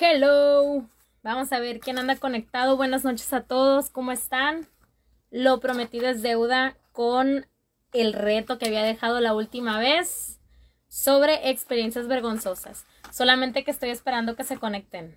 [0.00, 0.88] Hello.
[1.24, 2.76] Vamos a ver quién anda conectado.
[2.76, 3.90] Buenas noches a todos.
[3.90, 4.68] ¿Cómo están?
[5.32, 7.48] Lo prometido es deuda con
[7.92, 10.38] el reto que había dejado la última vez
[10.86, 12.86] sobre experiencias vergonzosas.
[13.10, 15.16] Solamente que estoy esperando que se conecten.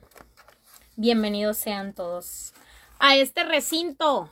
[0.95, 2.53] Bienvenidos sean todos
[2.97, 4.31] a este recinto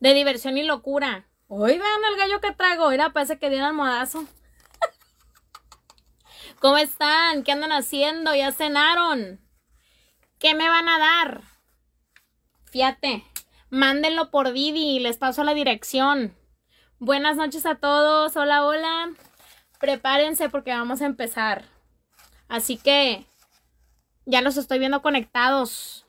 [0.00, 1.24] de diversión y locura.
[1.48, 2.90] Hoy vean el gallo que traigo.
[2.90, 4.26] Mira, parece que dio almohadazo.
[6.60, 7.42] ¿Cómo están?
[7.42, 8.34] ¿Qué andan haciendo?
[8.34, 9.40] ¿Ya cenaron?
[10.38, 11.40] ¿Qué me van a dar?
[12.66, 13.24] Fíjate,
[13.70, 16.36] mándenlo por Didi les paso la dirección.
[16.98, 18.36] Buenas noches a todos.
[18.36, 19.10] Hola, hola.
[19.78, 21.64] Prepárense porque vamos a empezar.
[22.46, 23.24] Así que
[24.26, 26.04] ya los estoy viendo conectados.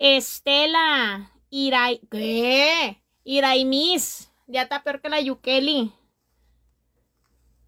[0.00, 3.00] Estela, Irai, ¿qué?
[3.22, 5.92] Iraimis, ya está peor que la Yukeli.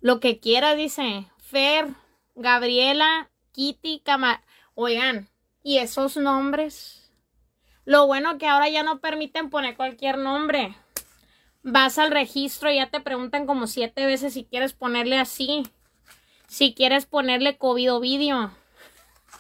[0.01, 1.31] Lo que quiera, dice.
[1.47, 1.95] Fer,
[2.35, 4.43] Gabriela, Kitty, Camar.
[4.75, 5.29] Oigan,
[5.63, 7.13] ¿y esos nombres?
[7.85, 10.75] Lo bueno que ahora ya no permiten poner cualquier nombre.
[11.63, 15.63] Vas al registro y ya te preguntan como siete veces si quieres ponerle así.
[16.49, 18.51] Si quieres ponerle COVID o video.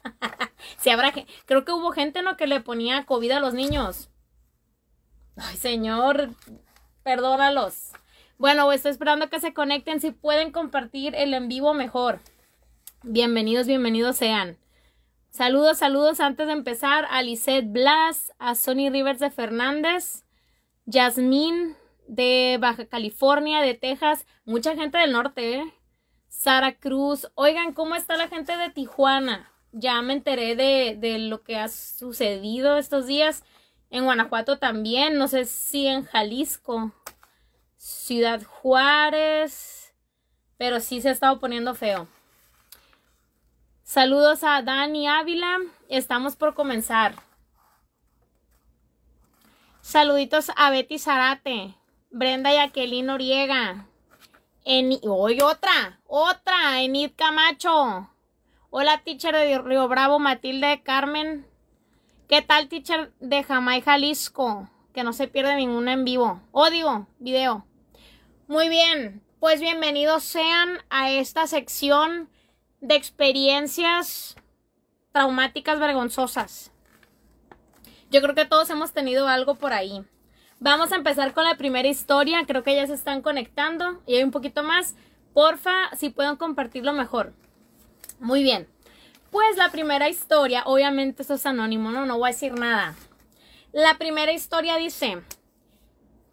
[0.78, 1.26] si habrá que.
[1.44, 2.36] Creo que hubo gente ¿no?
[2.36, 4.10] que le ponía COVID a los niños.
[5.36, 6.30] Ay, señor,
[7.02, 7.90] perdónalos.
[8.38, 10.00] Bueno, estoy esperando que se conecten.
[10.00, 12.20] Si pueden compartir el en vivo, mejor.
[13.02, 14.58] Bienvenidos, bienvenidos sean.
[15.30, 20.24] Saludos, saludos antes de empezar a Lisette Blas, a Sonny Rivers de Fernández,
[20.84, 21.76] Yasmín
[22.08, 25.74] de Baja California, de Texas, mucha gente del norte, ¿eh?
[26.28, 27.30] Sara Cruz.
[27.36, 29.50] Oigan, ¿cómo está la gente de Tijuana?
[29.72, 33.44] Ya me enteré de, de lo que ha sucedido estos días.
[33.88, 36.92] En Guanajuato también, no sé si en Jalisco.
[37.88, 39.94] Ciudad Juárez,
[40.56, 42.08] pero sí se ha estado poniendo feo.
[43.84, 47.14] Saludos a Dani Ávila, estamos por comenzar.
[49.82, 51.76] Saluditos a Betty Zarate,
[52.10, 53.86] Brenda Jacqueline Noriega.
[54.64, 58.10] En, hoy otra, otra, Enid Camacho.
[58.70, 61.46] Hola, teacher de Río Bravo, Matilde Carmen.
[62.28, 64.68] ¿Qué tal, teacher de Jamay, Jalisco?
[64.92, 66.40] Que no se pierde ninguna en vivo.
[66.50, 67.64] O digo, video.
[68.48, 72.28] Muy bien, pues bienvenidos sean a esta sección
[72.80, 74.36] de experiencias
[75.10, 76.70] traumáticas vergonzosas.
[78.08, 80.04] Yo creo que todos hemos tenido algo por ahí.
[80.60, 82.44] Vamos a empezar con la primera historia.
[82.46, 84.94] Creo que ya se están conectando y hay un poquito más.
[85.34, 87.32] Porfa, si pueden compartirlo mejor.
[88.20, 88.68] Muy bien.
[89.32, 92.94] Pues la primera historia, obviamente esto es anónimo, no, no voy a decir nada.
[93.72, 95.20] La primera historia dice,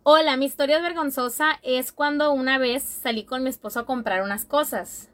[0.05, 4.43] Hola, mi historia vergonzosa es cuando una vez salí con mi esposo a comprar unas
[4.43, 5.07] cosas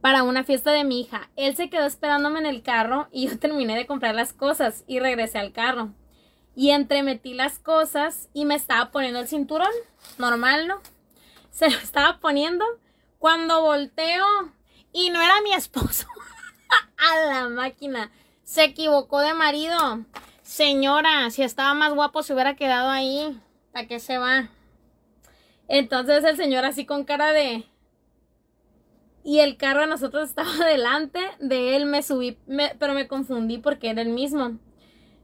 [0.00, 1.28] para una fiesta de mi hija.
[1.36, 4.98] Él se quedó esperándome en el carro y yo terminé de comprar las cosas y
[4.98, 5.92] regresé al carro.
[6.56, 9.68] Y entremetí las cosas y me estaba poniendo el cinturón.
[10.16, 10.80] Normal, ¿no?
[11.50, 12.64] Se lo estaba poniendo
[13.18, 14.24] cuando volteo
[14.90, 16.06] y no era mi esposo.
[16.96, 18.10] a la máquina.
[18.42, 20.06] Se equivocó de marido.
[20.40, 23.38] Señora, si estaba más guapo se hubiera quedado ahí.
[23.74, 24.48] ¿A qué se va?
[25.68, 27.64] Entonces el señor así con cara de...
[29.24, 32.38] Y el carro de nosotros estaba delante de él, me subí,
[32.78, 34.58] pero me confundí porque era el mismo.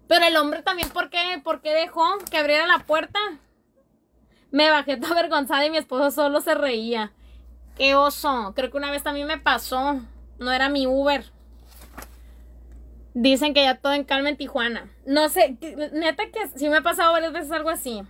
[0.06, 1.40] Pero el hombre también, ¿por qué?
[1.42, 3.18] ¿Por qué dejó que abriera la puerta?
[4.50, 7.12] Me bajé toda avergonzada y mi esposo solo se reía.
[7.76, 8.52] ¡Qué oso!
[8.54, 10.00] Creo que una vez también me pasó.
[10.38, 11.24] No era mi Uber.
[13.14, 14.90] Dicen que ya todo en calma en Tijuana.
[15.06, 15.56] No sé,
[15.92, 18.02] neta que sí me ha pasado varias veces algo así.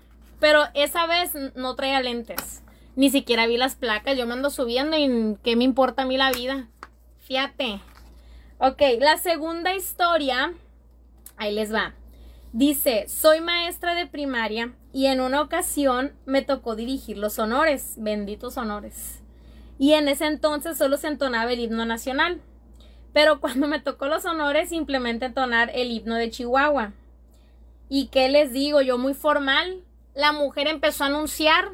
[0.44, 2.62] Pero esa vez no traía lentes.
[2.96, 4.14] Ni siquiera vi las placas.
[4.18, 6.68] Yo me ando subiendo y ¿qué me importa a mí la vida?
[7.20, 7.80] Fíjate.
[8.58, 10.52] Ok, la segunda historia.
[11.38, 11.94] Ahí les va.
[12.52, 18.58] Dice, soy maestra de primaria y en una ocasión me tocó dirigir los honores, benditos
[18.58, 19.22] honores.
[19.78, 22.42] Y en ese entonces solo se entonaba el himno nacional.
[23.14, 26.92] Pero cuando me tocó los honores simplemente entonar el himno de Chihuahua.
[27.88, 28.82] ¿Y qué les digo?
[28.82, 29.82] Yo muy formal,
[30.14, 31.70] la mujer empezó a anunciar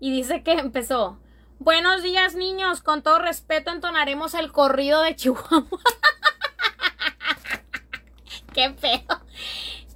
[0.00, 1.18] y dice que empezó.
[1.58, 2.82] Buenos días, niños.
[2.82, 5.66] Con todo respeto entonaremos el corrido de Chihuahua.
[8.54, 9.20] Qué feo.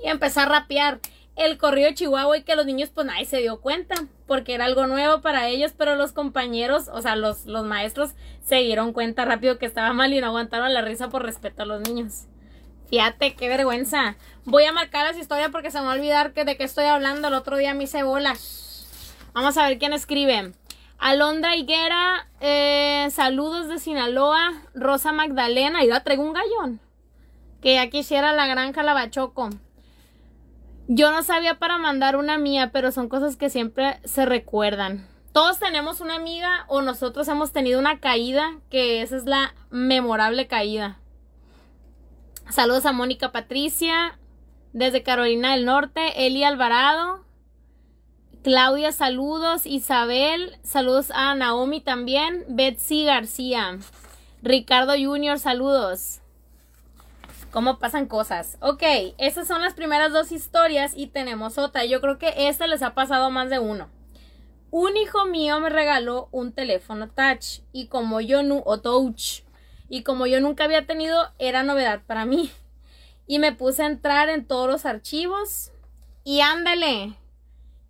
[0.02, 1.00] Y empezó a rapear
[1.36, 3.94] el corrido de Chihuahua y que los niños pues nadie se dio cuenta
[4.26, 8.56] porque era algo nuevo para ellos, pero los compañeros, o sea, los, los maestros se
[8.56, 11.80] dieron cuenta rápido que estaba mal y no aguantaron la risa por respeto a los
[11.82, 12.26] niños.
[12.88, 14.16] Fíjate, qué vergüenza.
[14.44, 16.86] Voy a marcar las historias porque se me va a olvidar que de qué estoy
[16.86, 17.28] hablando.
[17.28, 18.86] El otro día me hice bolas.
[19.34, 20.52] Vamos a ver quién escribe.
[20.98, 24.52] Alondra Higuera, eh, saludos de Sinaloa.
[24.74, 26.80] Rosa Magdalena, y yo traigo un gallón.
[27.60, 29.50] Que ya quisiera la granja la bachoco.
[30.88, 35.06] Yo no sabía para mandar una mía, pero son cosas que siempre se recuerdan.
[35.32, 40.46] Todos tenemos una amiga o nosotros hemos tenido una caída, que esa es la memorable
[40.46, 40.98] caída.
[42.50, 44.18] Saludos a Mónica Patricia,
[44.72, 47.22] desde Carolina del Norte, Eli Alvarado,
[48.42, 53.78] Claudia, saludos, Isabel, saludos a Naomi también, Betsy García,
[54.42, 56.20] Ricardo Junior, saludos.
[57.50, 58.56] ¿Cómo pasan cosas?
[58.60, 58.82] Ok,
[59.18, 61.84] esas son las primeras dos historias y tenemos otra.
[61.84, 63.88] Yo creo que esta les ha pasado más de uno.
[64.70, 69.42] Un hijo mío me regaló un teléfono touch y como yo no, o touch,
[69.88, 72.50] y como yo nunca había tenido, era novedad para mí.
[73.26, 75.72] Y me puse a entrar en todos los archivos
[76.24, 77.14] y ándale,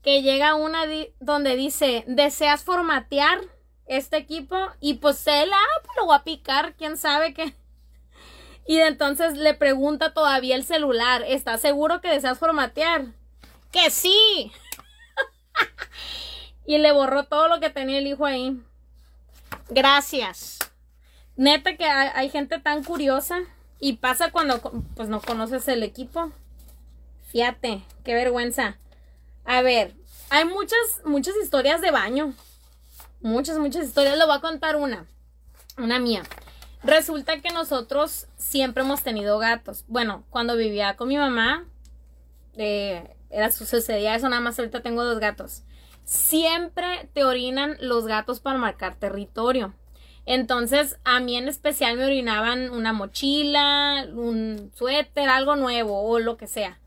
[0.02, 0.84] que llega una
[1.20, 3.40] donde dice, ¿deseas formatear
[3.86, 4.56] este equipo?
[4.80, 7.54] Y pues él, ah, pues lo voy a picar, quién sabe qué.
[8.66, 13.06] Y entonces le pregunta todavía el celular, ¿estás seguro que deseas formatear?
[13.72, 14.52] Que sí.
[16.66, 18.60] y le borró todo lo que tenía el hijo ahí.
[19.70, 20.58] Gracias.
[21.38, 23.38] Neta que hay, gente tan curiosa
[23.78, 24.60] y pasa cuando
[24.96, 26.32] pues no conoces el equipo.
[27.28, 28.76] Fíjate, qué vergüenza.
[29.44, 29.94] A ver,
[30.30, 32.34] hay muchas, muchas historias de baño.
[33.20, 34.18] Muchas, muchas historias.
[34.18, 35.06] Le voy a contar una.
[35.76, 36.24] Una mía.
[36.82, 39.84] Resulta que nosotros siempre hemos tenido gatos.
[39.86, 41.68] Bueno, cuando vivía con mi mamá,
[42.56, 45.62] eh, era, sucedía eso, nada más ahorita tengo dos gatos.
[46.02, 49.72] Siempre te orinan los gatos para marcar territorio.
[50.30, 56.36] Entonces, a mí en especial me orinaban una mochila, un suéter, algo nuevo o lo
[56.36, 56.78] que sea.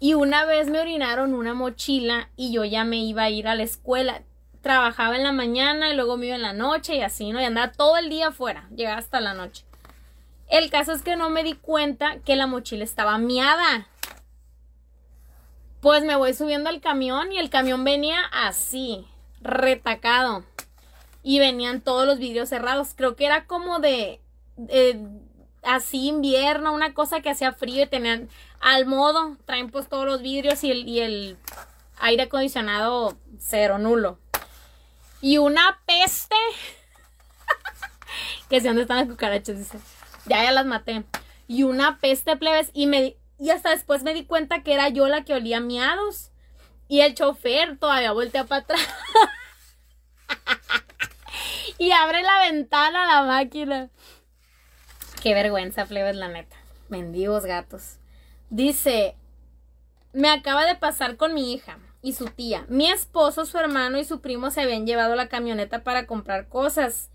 [0.00, 3.54] Y una vez me orinaron una mochila y yo ya me iba a ir a
[3.54, 4.22] la escuela.
[4.60, 7.40] Trabajaba en la mañana y luego me iba en la noche y así, ¿no?
[7.40, 9.64] Y andaba todo el día afuera, llegaba hasta la noche.
[10.48, 13.86] El caso es que no me di cuenta que la mochila estaba miada.
[15.80, 19.06] Pues me voy subiendo al camión y el camión venía así,
[19.42, 20.42] retacado
[21.24, 22.92] y venían todos los vidrios cerrados.
[22.94, 24.20] Creo que era como de,
[25.62, 28.28] así invierno, una cosa que hacía frío y tenían
[28.60, 31.38] al modo, traen pues todos los vidrios y el, y el
[31.98, 34.18] aire acondicionado cero, nulo.
[35.22, 36.36] Y una peste.
[38.50, 39.78] que sé dónde están las cucarachas, dice.
[40.26, 41.04] Ya, ya las maté.
[41.48, 42.70] Y una peste, plebes.
[42.74, 46.30] Y me y hasta después me di cuenta que era yo la que olía miados.
[46.86, 48.80] Y el chofer todavía voltea para atrás.
[51.78, 53.90] y abre la ventana a la máquina.
[55.22, 56.56] Qué vergüenza, plebes, la neta.
[56.88, 57.98] Mendigos gatos.
[58.50, 59.16] Dice,
[60.12, 62.66] me acaba de pasar con mi hija y su tía.
[62.68, 67.10] Mi esposo, su hermano y su primo se habían llevado la camioneta para comprar cosas.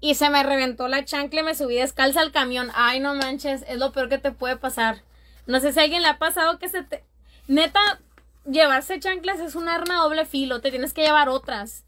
[0.00, 2.70] Y se me reventó la chancla y me subí descalza al camión.
[2.74, 5.02] Ay, no manches, es lo peor que te puede pasar.
[5.46, 7.04] No sé si alguien le ha pasado que se te...
[7.46, 8.00] Neta,
[8.46, 10.60] llevarse chanclas es un arma doble filo.
[10.60, 11.83] Te tienes que llevar otras.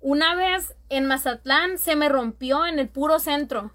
[0.00, 3.72] Una vez en Mazatlán se me rompió en el puro centro.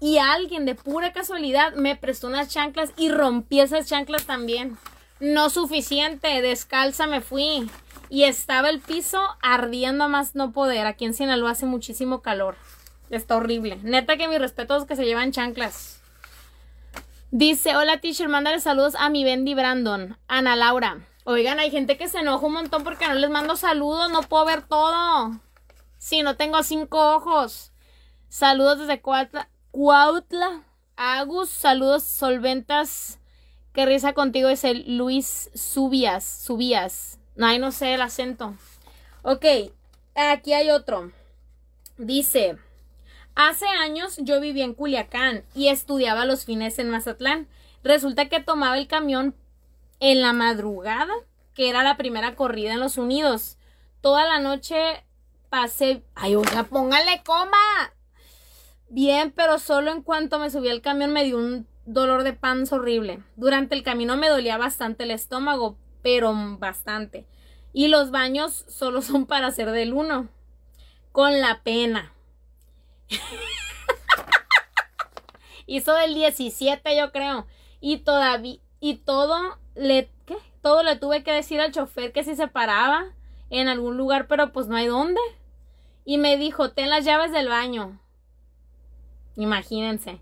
[0.00, 4.76] Y alguien de pura casualidad me prestó unas chanclas y rompí esas chanclas también.
[5.20, 7.70] No suficiente, descalza me fui.
[8.10, 10.86] Y estaba el piso ardiendo a más no poder.
[10.86, 12.56] Aquí en Sinaloa hace muchísimo calor.
[13.08, 13.78] Está horrible.
[13.82, 16.00] Neta que mis respetos que se llevan chanclas.
[17.30, 20.18] Dice, hola teacher, mándale saludos a mi Bendy Brandon.
[20.28, 20.98] Ana Laura.
[21.24, 24.44] Oigan, hay gente que se enoja un montón porque no les mando saludos, no puedo
[24.44, 25.40] ver todo.
[26.04, 27.72] Sí, no tengo cinco ojos.
[28.28, 29.48] Saludos desde Cuautla.
[29.70, 30.62] Cuautla.
[30.96, 33.20] Agus, saludos solventas.
[33.72, 36.22] Qué risa contigo, dice Luis Subias.
[36.24, 37.18] Subías.
[37.40, 38.54] Ay, no sé el acento.
[39.22, 39.46] Ok,
[40.14, 41.10] aquí hay otro.
[41.96, 42.58] Dice,
[43.34, 47.48] hace años yo vivía en Culiacán y estudiaba los fines en Mazatlán.
[47.82, 49.34] Resulta que tomaba el camión
[50.00, 51.14] en la madrugada,
[51.54, 53.56] que era la primera corrida en los Unidos.
[54.02, 55.02] Toda la noche
[55.54, 56.02] pasé.
[56.16, 57.92] Ay, oiga, póngale coma.
[58.88, 62.74] Bien, pero solo en cuanto me subí al camión me dio un dolor de panza
[62.74, 63.22] horrible.
[63.36, 67.24] Durante el camino me dolía bastante el estómago, pero bastante.
[67.72, 70.28] Y los baños solo son para hacer del uno.
[71.12, 72.12] Con la pena.
[75.66, 77.46] Hizo del 17, yo creo.
[77.80, 78.58] Y todavía.
[78.80, 80.10] Y todo le.
[80.26, 80.36] ¿Qué?
[80.62, 83.12] Todo le tuve que decir al chofer que si se paraba
[83.50, 85.20] en algún lugar, pero pues no hay dónde
[86.04, 87.98] y me dijo, ten las llaves del baño.
[89.36, 90.20] Imagínense.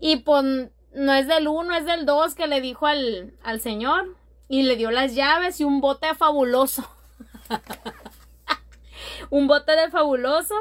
[0.00, 0.44] Y pues
[0.92, 4.16] no es del uno, es del dos que le dijo al, al señor.
[4.48, 6.84] Y le dio las llaves y un bote fabuloso.
[9.30, 10.54] un bote de fabuloso.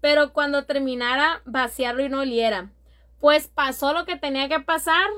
[0.00, 2.70] Pero cuando terminara, vaciarlo y no oliera.
[3.20, 5.08] Pues pasó lo que tenía que pasar.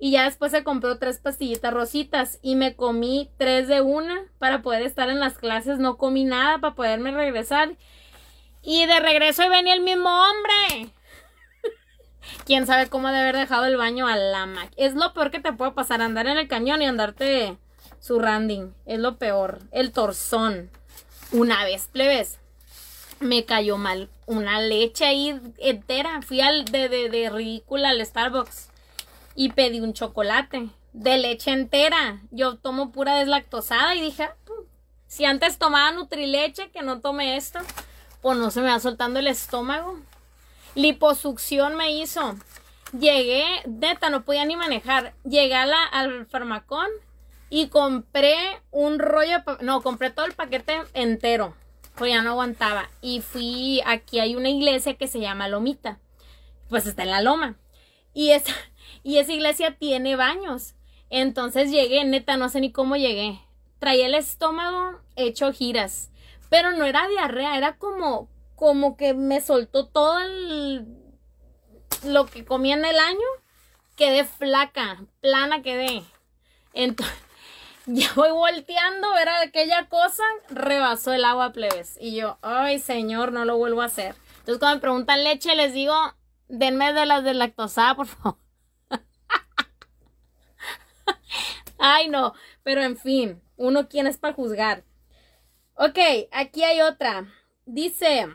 [0.00, 4.62] Y ya después se compró tres pastillitas rositas y me comí tres de una para
[4.62, 5.78] poder estar en las clases.
[5.78, 7.76] No comí nada para poderme regresar.
[8.62, 10.92] Y de regreso y venía el mismo hombre.
[12.46, 14.48] Quién sabe cómo de haber dejado el baño a la.
[14.76, 17.58] Es lo peor que te puede pasar, andar en el cañón y andarte
[17.98, 18.72] surranding.
[18.86, 19.58] Es lo peor.
[19.72, 20.70] El torzón.
[21.32, 22.38] Una vez, plebes,
[23.18, 26.22] me cayó mal una leche ahí entera.
[26.22, 28.68] Fui al de, de, de ridícula al Starbucks
[29.38, 32.20] y pedí un chocolate de leche entera.
[32.32, 34.34] Yo tomo pura deslactosada y dije, ah,
[35.06, 37.60] si antes tomaba Nutrileche, que no tome esto,
[38.20, 39.96] pues no se me va soltando el estómago.
[40.74, 42.36] Liposucción me hizo.
[42.98, 45.14] Llegué, neta, no podía ni manejar.
[45.22, 46.88] Llegué al farmacón
[47.48, 51.54] y compré un rollo, no, compré todo el paquete entero.
[51.94, 52.90] Pues ya no aguantaba.
[53.02, 56.00] Y fui, aquí hay una iglesia que se llama Lomita.
[56.68, 57.54] Pues está en la loma.
[58.14, 58.52] Y esa,
[59.08, 60.74] y esa iglesia tiene baños.
[61.08, 63.40] Entonces llegué, neta, no sé ni cómo llegué.
[63.78, 66.10] Traía el estómago hecho giras.
[66.50, 70.18] Pero no era diarrea, era como, como que me soltó todo
[72.04, 73.26] lo que comía en el año.
[73.96, 76.04] Quedé flaca, plana quedé.
[76.74, 77.16] Entonces,
[77.86, 81.96] ya voy volteando, era aquella cosa, rebasó el agua plebes.
[81.98, 84.16] Y yo, ay señor, no lo vuelvo a hacer.
[84.40, 85.94] Entonces cuando me preguntan leche, les digo,
[86.48, 88.47] denme de las de lactosada, por favor.
[91.78, 94.84] Ay no, pero en fin, uno quién es para juzgar.
[95.74, 95.98] Ok,
[96.32, 97.26] aquí hay otra.
[97.64, 98.26] Dice,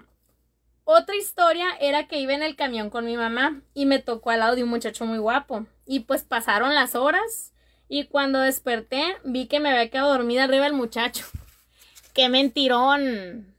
[0.85, 4.39] otra historia era que iba en el camión con mi mamá y me tocó al
[4.39, 5.65] lado de un muchacho muy guapo.
[5.85, 7.53] Y pues pasaron las horas
[7.88, 11.25] y cuando desperté, vi que me había quedado dormida arriba el muchacho.
[12.13, 13.55] ¡Qué mentirón!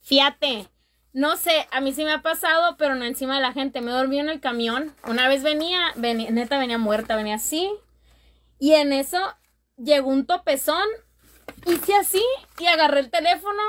[0.00, 0.68] Fíjate.
[1.12, 3.80] No sé, a mí sí me ha pasado, pero no encima de la gente.
[3.80, 4.94] Me dormí en el camión.
[5.06, 7.70] Una vez venía, venía neta venía muerta, venía así.
[8.60, 9.18] Y en eso
[9.78, 10.86] llegó un topezón.
[11.66, 12.22] Hice así
[12.58, 13.62] y agarré el teléfono.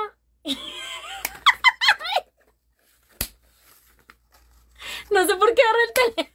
[5.10, 6.28] no sé por qué agarré el teléfono.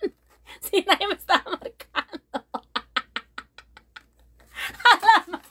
[0.62, 2.48] si nadie me estaba marcando.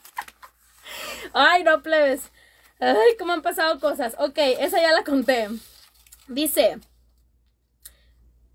[1.33, 2.31] Ay, no, plebes.
[2.79, 4.15] Ay, cómo han pasado cosas.
[4.17, 5.47] Ok, esa ya la conté.
[6.27, 6.79] Dice.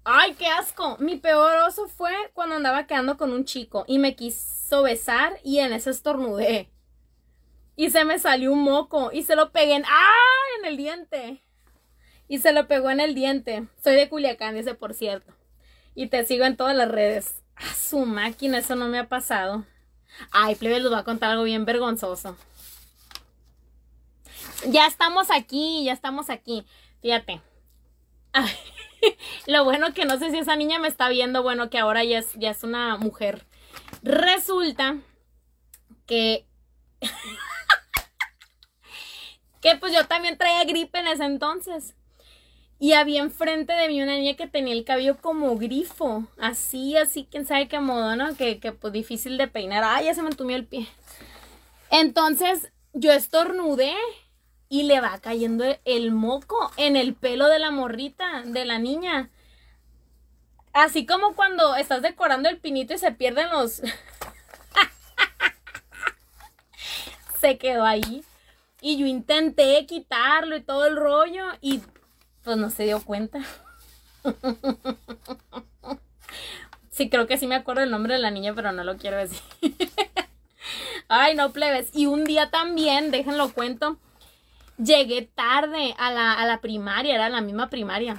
[0.05, 0.97] Ay, qué asco.
[0.99, 5.59] Mi peor oso fue cuando andaba quedando con un chico y me quiso besar y
[5.59, 6.71] en eso estornudé.
[7.77, 10.13] Y se me salió un moco y se lo pegué en, ¡ah!
[10.59, 11.43] en el diente.
[12.29, 13.67] Y se lo pegó en el diente.
[13.83, 15.33] Soy de Culiacán, dice por cierto.
[15.95, 17.43] Y te sigo en todas las redes.
[17.57, 19.65] A su máquina, eso no me ha pasado.
[20.33, 22.37] Ay, plebe, les voy a contar algo bien vergonzoso.
[24.67, 26.67] Ya estamos aquí, ya estamos aquí.
[27.01, 27.41] Fíjate.
[29.47, 32.19] lo bueno que no sé si esa niña me está viendo, bueno, que ahora ya
[32.19, 33.47] es, ya es una mujer.
[34.03, 34.99] Resulta
[36.07, 36.47] que...
[39.61, 41.95] que pues yo también traía gripe en ese entonces.
[42.79, 47.27] Y había enfrente de mí una niña que tenía el cabello como grifo, así, así,
[47.31, 48.37] quién sabe qué modo, ¿no?
[48.37, 49.85] Que, que pues difícil de peinar.
[49.85, 50.87] Ay, ya se me entumió el pie.
[51.91, 53.95] Entonces yo estornudé
[54.75, 59.31] y le va cayendo el moco en el pelo de la morrita, de la niña.
[60.73, 63.75] Así como cuando estás decorando el pinito y se pierden los...
[67.41, 68.25] se quedó ahí.
[68.81, 71.81] Y yo intenté quitarlo y todo el rollo y
[72.43, 73.45] pues no se dio cuenta.
[76.91, 79.19] sí, creo que sí me acuerdo el nombre de la niña, pero no lo quiero
[79.19, 79.41] decir.
[81.09, 81.91] Ay, no, plebes.
[81.93, 84.01] Y un día también, déjenlo cuento,
[84.79, 88.17] llegué tarde a la, a la primaria, era la misma primaria.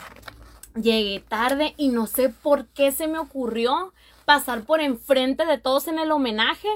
[0.76, 3.94] Llegué tarde y no sé por qué se me ocurrió
[4.26, 6.70] pasar por enfrente de todos en el homenaje.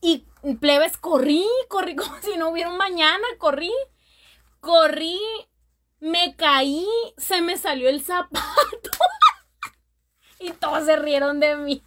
[0.00, 0.24] Y
[0.60, 3.72] plebes, corrí, corrí como si no hubiera un mañana, corrí
[4.60, 5.18] corrí,
[6.00, 8.90] me caí, se me salió el zapato
[10.40, 11.82] y todos se rieron de mí.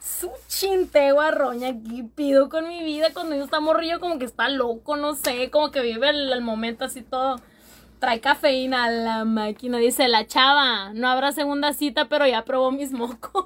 [0.00, 4.48] Su chinteo roña aquí pido con mi vida cuando yo está morrillo como que está
[4.48, 7.40] loco, no sé, como que vive el, momento así todo.
[7.98, 12.70] Trae cafeína a la máquina, dice la chava, no habrá segunda cita, pero ya probó
[12.70, 13.44] mis mocos.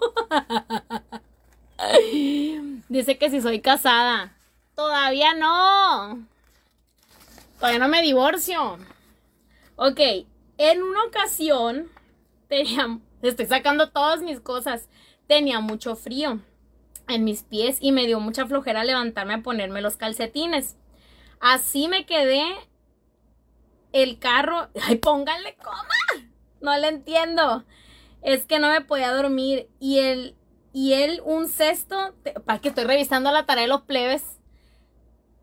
[2.88, 4.32] dice que si soy casada.
[4.75, 6.26] Todavía no.
[7.58, 8.78] Todavía no me divorcio.
[9.76, 10.00] Ok,
[10.58, 11.88] en una ocasión
[12.48, 14.88] tenía, estoy sacando todas mis cosas,
[15.28, 16.40] tenía mucho frío
[17.06, 20.76] en mis pies y me dio mucha flojera levantarme a ponerme los calcetines.
[21.38, 22.42] Así me quedé
[23.92, 26.28] el carro, ay, pónganle coma.
[26.61, 27.64] No le entiendo.
[28.23, 30.35] Es que no me podía dormir y él
[30.73, 34.38] y él un cesto, para que estoy revisando la tarea de los plebes,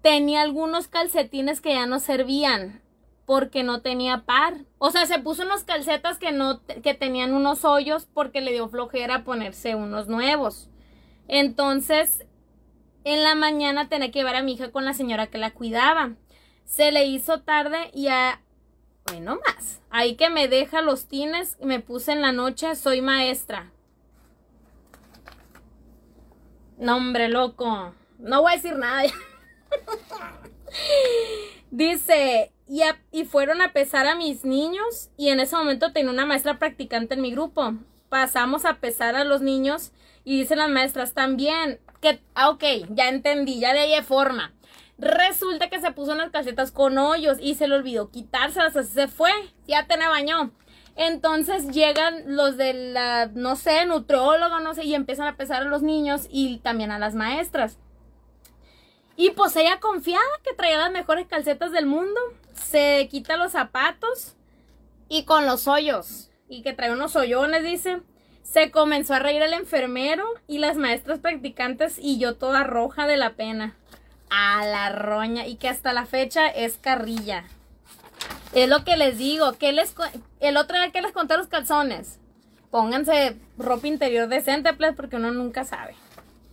[0.01, 2.81] tenía algunos calcetines que ya no servían
[3.25, 4.65] porque no tenía par.
[4.77, 8.69] O sea, se puso unos calcetas que no que tenían unos hoyos porque le dio
[8.69, 10.69] flojera ponerse unos nuevos.
[11.27, 12.25] Entonces,
[13.03, 16.13] en la mañana tenía que llevar a mi hija con la señora que la cuidaba.
[16.65, 18.41] Se le hizo tarde y a
[19.07, 19.81] bueno más.
[19.89, 23.71] Ahí que me deja los tines, me puse en la noche, soy maestra.
[26.77, 27.93] No, hombre, loco.
[28.17, 29.03] No voy a decir nada.
[31.71, 36.57] Dice, y, fueron a pesar a mis niños y en ese momento tenía una maestra
[36.57, 37.73] practicante en mi grupo.
[38.09, 39.91] Pasamos a pesar a los niños
[40.23, 44.53] y dicen las maestras también que, ah, ok, ya entendí, ya de ahí de forma.
[44.97, 49.07] Resulta que se puso unas calcetas con hoyos y se le olvidó quitárselas, así se
[49.07, 49.31] fue,
[49.67, 50.51] ya te bañó.
[50.95, 55.65] Entonces llegan los de la, no sé, nutriólogo, no sé, y empiezan a pesar a
[55.65, 57.77] los niños y también a las maestras.
[59.17, 62.19] Y pues ella confiaba que traía las mejores calcetas del mundo.
[62.55, 64.35] Se quita los zapatos
[65.09, 66.29] y con los hoyos.
[66.47, 68.01] Y que trae unos hoyones, dice.
[68.43, 73.17] Se comenzó a reír el enfermero y las maestras practicantes y yo toda roja de
[73.17, 73.75] la pena.
[74.29, 75.47] A la roña.
[75.47, 77.45] Y que hasta la fecha es carrilla.
[78.53, 79.53] Es lo que les digo.
[79.53, 79.95] que les
[80.39, 82.19] el otro día que les conté los calzones.
[82.71, 85.95] Pónganse ropa interior decente, pues, porque uno nunca sabe.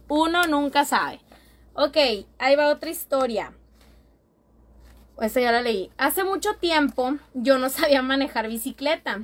[0.09, 1.21] Uno nunca sabe.
[1.75, 1.97] Ok,
[2.39, 3.53] ahí va otra historia.
[5.23, 5.89] Esta ya la leí.
[5.99, 9.23] Hace mucho tiempo yo no sabía manejar bicicleta.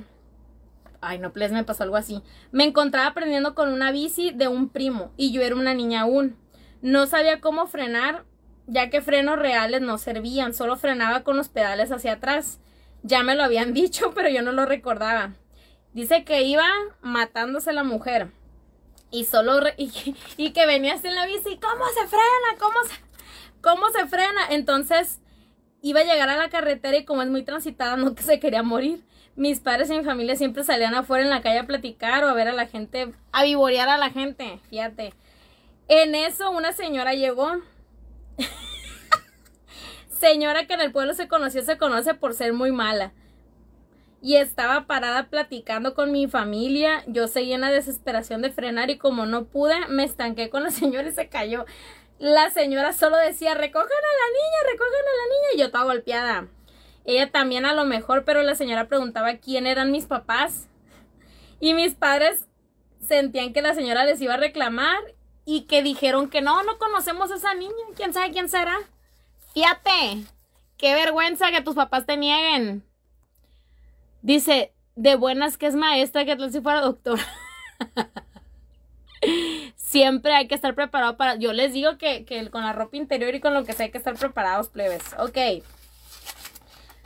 [1.01, 2.23] Ay, no, pues me pasó algo así.
[2.51, 6.37] Me encontraba aprendiendo con una bici de un primo y yo era una niña aún.
[6.81, 8.23] No sabía cómo frenar,
[8.65, 12.59] ya que frenos reales no servían, solo frenaba con los pedales hacia atrás.
[13.03, 15.33] Ya me lo habían dicho, pero yo no lo recordaba.
[15.93, 16.67] Dice que iba
[17.01, 18.31] matándose la mujer.
[19.11, 22.59] Y solo y, que venías en la bici, ¿cómo se frena?
[22.59, 22.79] ¿Cómo
[23.61, 24.41] ¿Cómo se frena?
[24.51, 25.19] Entonces
[25.81, 28.63] iba a llegar a la carretera y como es muy transitada, no que se quería
[28.63, 29.03] morir.
[29.35, 32.33] Mis padres y mi familia siempre salían afuera en la calle a platicar o a
[32.33, 35.13] ver a la gente, a vivorear a la gente, fíjate.
[35.87, 37.49] En eso una señora llegó.
[40.09, 43.13] señora que en el pueblo se conoció, se conoce por ser muy mala
[44.21, 47.03] y estaba parada platicando con mi familia.
[47.07, 50.71] Yo seguí en la desesperación de frenar y como no pude, me estanqué con la
[50.71, 51.65] señora y se cayó.
[52.19, 55.85] La señora solo decía, recojan a la niña, recojan a la niña y yo estaba
[55.85, 56.47] golpeada.
[57.05, 60.67] Ella también a lo mejor, pero la señora preguntaba quién eran mis papás.
[61.61, 62.45] Y mis padres
[63.07, 64.99] sentían que la señora les iba a reclamar
[65.45, 67.73] y que dijeron que no, no conocemos a esa niña.
[67.95, 68.77] ¿Quién sabe quién será?
[69.53, 70.25] Fíjate,
[70.77, 72.83] qué vergüenza que tus papás te nieguen.
[74.21, 77.25] Dice, de buenas que es maestra, que tal si fuera doctora.
[79.89, 81.33] Siempre hay que estar preparado para...
[81.37, 83.91] Yo les digo que, que con la ropa interior y con lo que sea hay
[83.91, 85.01] que estar preparados, plebes.
[85.17, 85.63] Ok.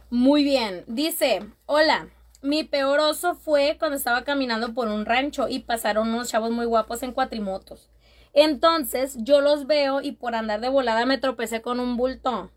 [0.09, 0.83] Muy bien.
[0.87, 2.09] Dice, hola.
[2.41, 6.65] Mi peor oso fue cuando estaba caminando por un rancho y pasaron unos chavos muy
[6.65, 7.89] guapos en cuatrimotos.
[8.33, 12.51] Entonces yo los veo y por andar de volada me tropecé con un bulto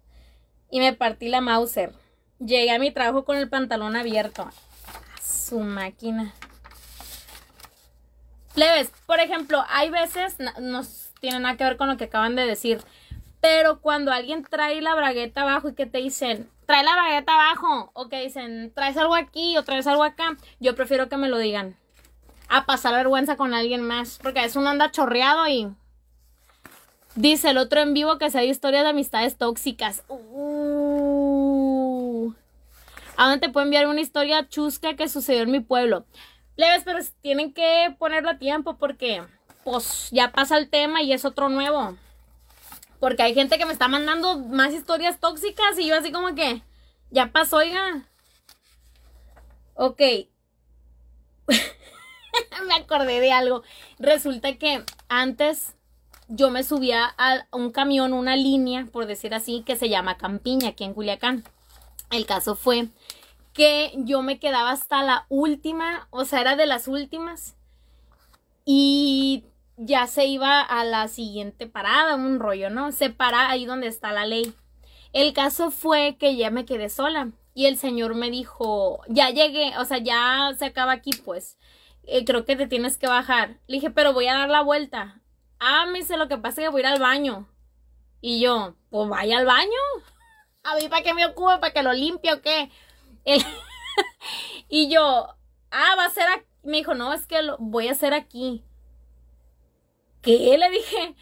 [0.73, 1.93] y me partí la Mauser.
[2.41, 4.51] Llegué a mi trabajo con el pantalón abierto.
[5.23, 6.35] su máquina.
[8.57, 10.81] Plebes, por ejemplo, hay veces, no,
[11.21, 12.81] tiene nada que ver con lo que acaban de decir,
[13.42, 17.90] pero cuando alguien trae la bragueta abajo y que te dicen, trae la bragueta abajo,
[17.92, 21.37] o que dicen, traes algo aquí o traes algo acá, yo prefiero que me lo
[21.37, 21.77] digan.
[22.49, 25.69] A pasar vergüenza con alguien más, porque es un anda chorreado y...
[27.14, 30.03] Dice el otro en vivo que se hay historias de amistades tóxicas.
[33.19, 36.07] ¿A dónde te puedo enviar una historia chusca que sucedió en mi pueblo?
[36.57, 39.23] Leves, pero tienen que ponerlo a tiempo porque,
[39.64, 41.97] pues, ya pasa el tema y es otro nuevo.
[42.99, 46.62] Porque hay gente que me está mandando más historias tóxicas y yo así como que,
[47.11, 48.07] ya pasó, oiga.
[49.75, 50.01] Ok.
[52.66, 53.62] me acordé de algo.
[53.99, 55.75] Resulta que antes
[56.29, 60.71] yo me subía a un camión, una línea, por decir así, que se llama Campiña,
[60.71, 61.45] aquí en Culiacán.
[62.11, 62.88] El caso fue
[63.57, 67.57] que yo me quedaba hasta la última, o sea, era de las últimas.
[68.66, 69.45] Y
[69.79, 72.92] ya se iba a la siguiente parada, un rollo, ¿no?
[72.92, 74.55] Se para ahí donde está la ley.
[75.14, 79.73] El caso fue que ya me quedé sola y el señor me dijo, ya llegué,
[79.79, 81.57] o sea, ya se acaba aquí, pues.
[82.03, 83.59] Eh, creo que te tienes que bajar.
[83.66, 85.23] Le dije, pero voy a dar la vuelta.
[85.59, 87.49] Ah, me dice, lo que pasa que voy a ir al baño.
[88.21, 89.71] Y yo, pues vaya al baño.
[90.62, 91.59] A mí, ¿para qué me ocupe?
[91.59, 92.71] ¿Para que lo limpie o qué?
[93.27, 93.43] El
[94.69, 95.35] y yo,
[95.71, 96.47] ah, va a ser aquí.
[96.62, 98.65] Me dijo, no, es que lo voy a hacer aquí.
[100.23, 100.57] ¿Qué?
[100.59, 101.15] Le dije,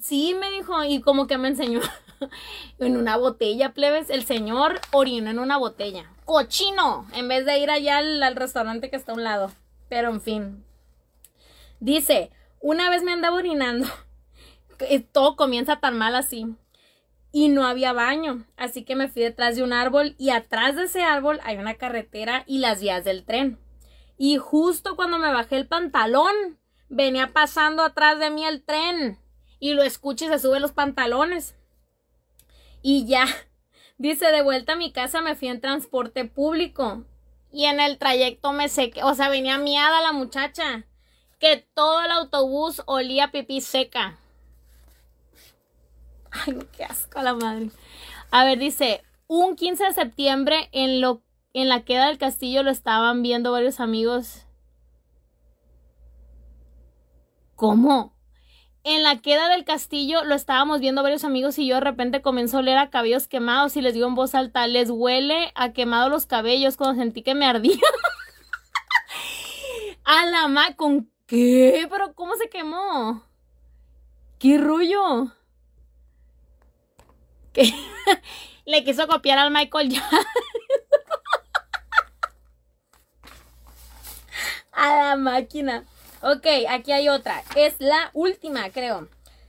[0.00, 1.80] sí, me dijo, y como que me enseñó
[2.78, 4.10] en una botella, plebes.
[4.10, 6.10] El señor orinó en una botella.
[6.24, 9.50] Cochino, en vez de ir allá al, al restaurante que está a un lado.
[9.88, 10.64] Pero en fin.
[11.78, 13.86] Dice, una vez me andaba orinando.
[15.12, 16.56] Todo comienza tan mal así
[17.32, 20.84] y no había baño, así que me fui detrás de un árbol y atrás de
[20.84, 23.58] ese árbol hay una carretera y las vías del tren.
[24.18, 29.18] Y justo cuando me bajé el pantalón, venía pasando atrás de mí el tren
[29.60, 31.54] y lo escuché y se sube los pantalones.
[32.82, 33.26] Y ya,
[33.98, 37.04] dice, de vuelta a mi casa me fui en transporte público
[37.52, 40.84] y en el trayecto me sequé, o sea, venía miada la muchacha,
[41.38, 44.18] que todo el autobús olía pipí seca.
[46.30, 47.70] Ay, qué asco la madre.
[48.30, 52.70] A ver, dice, un 15 de septiembre en, lo, en la queda del castillo lo
[52.70, 54.46] estaban viendo varios amigos.
[57.56, 58.14] ¿Cómo?
[58.82, 62.56] En la queda del castillo lo estábamos viendo varios amigos y yo de repente comenzó
[62.56, 66.08] a oler a cabellos quemados y les digo en voz alta, les huele a quemado
[66.08, 67.76] los cabellos cuando sentí que me ardía.
[70.04, 71.86] a la ma, ¿con qué?
[71.90, 73.22] ¿Pero cómo se quemó?
[74.38, 75.30] ¿Qué rollo?
[77.52, 77.72] Que
[78.64, 80.18] le quiso copiar al Michael Jackson.
[84.72, 85.84] a la máquina.
[86.22, 87.42] Ok, aquí hay otra.
[87.56, 89.08] Es la última, creo.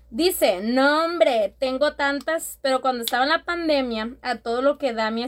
[0.09, 4.93] Dice, no hombre, tengo tantas, pero cuando estaba en la pandemia, a todo lo que
[4.93, 5.25] da mi...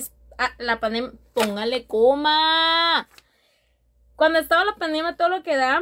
[0.58, 3.08] la pandemia, póngale coma.
[4.16, 5.82] Cuando estaba la pandemia, todo lo que da,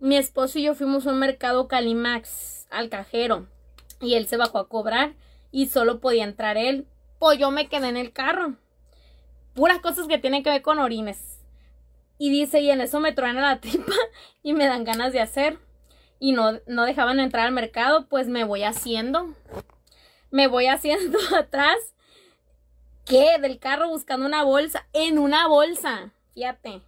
[0.00, 3.46] mi esposo y yo fuimos a un mercado Calimax, al cajero,
[4.00, 5.14] y él se bajó a cobrar
[5.52, 6.88] y solo podía entrar él.
[7.20, 8.56] Pues yo me quedé en el carro.
[9.54, 11.38] Puras cosas que tienen que ver con orines.
[12.18, 13.92] Y dice, y en eso me truena la tripa
[14.42, 15.58] y me dan ganas de hacer.
[16.18, 19.34] Y no, no dejaban entrar al mercado, pues me voy haciendo.
[20.30, 21.76] Me voy haciendo atrás.
[23.04, 23.38] ¿Qué?
[23.40, 24.86] Del carro buscando una bolsa.
[24.92, 26.12] En una bolsa.
[26.34, 26.82] Fíjate.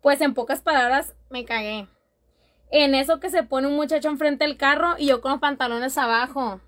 [0.00, 1.88] Pues en pocas palabras me cagué.
[2.70, 5.98] En eso que se pone un muchacho enfrente del carro y yo con los pantalones
[5.98, 6.60] abajo.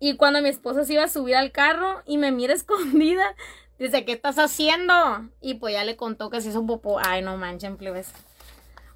[0.00, 3.34] Y cuando mi esposo se iba a subir al carro y me mira escondida,
[3.78, 4.94] dice, ¿qué estás haciendo?
[5.40, 6.98] Y pues ya le contó que se hizo popó.
[7.02, 8.12] Ay, no manchen, plebes.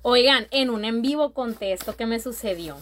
[0.03, 2.77] Oigan, en un en vivo conté esto que me sucedió.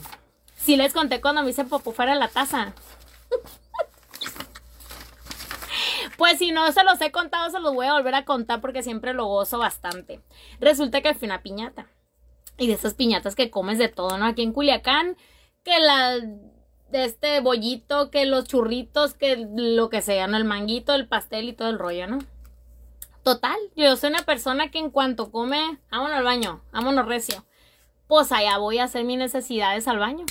[0.56, 2.74] Sí les conté cuando me hice popó fuera de la taza.
[6.16, 8.82] Pues si no se los he contado, se los voy a volver a contar porque
[8.82, 10.20] siempre lo gozo bastante.
[10.60, 11.86] Resulta que fui una piñata.
[12.58, 14.26] Y de esas piñatas que comes de todo, ¿no?
[14.26, 15.16] Aquí en Culiacán,
[15.64, 16.18] que la
[16.92, 20.36] este bollito, que los churritos, que lo que sea, ¿no?
[20.36, 22.18] El manguito, el pastel y todo el rollo, ¿no?
[23.22, 27.44] Total, yo soy una persona que en cuanto come, vámonos al baño, vámonos recio.
[28.06, 30.24] Pues allá voy a hacer mis necesidades al baño.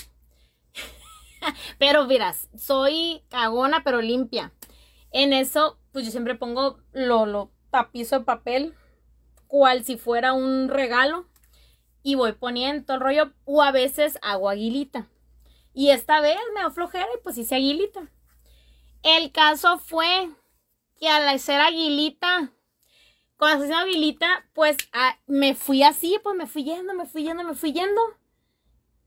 [1.77, 4.53] pero miras, soy cagona pero limpia.
[5.11, 8.73] En eso, pues yo siempre pongo lo, lo tapizo de papel,
[9.47, 11.27] cual si fuera un regalo.
[12.01, 15.07] Y voy poniendo el rollo, o a veces hago aguilita.
[15.73, 18.11] Y esta vez me aflojera y pues hice aguilita.
[19.03, 20.29] El caso fue
[20.99, 22.51] que al hacer aguilita,
[23.37, 27.43] cuando hice aguilita, pues ah, me fui así, pues me fui yendo, me fui yendo,
[27.43, 28.01] me fui yendo.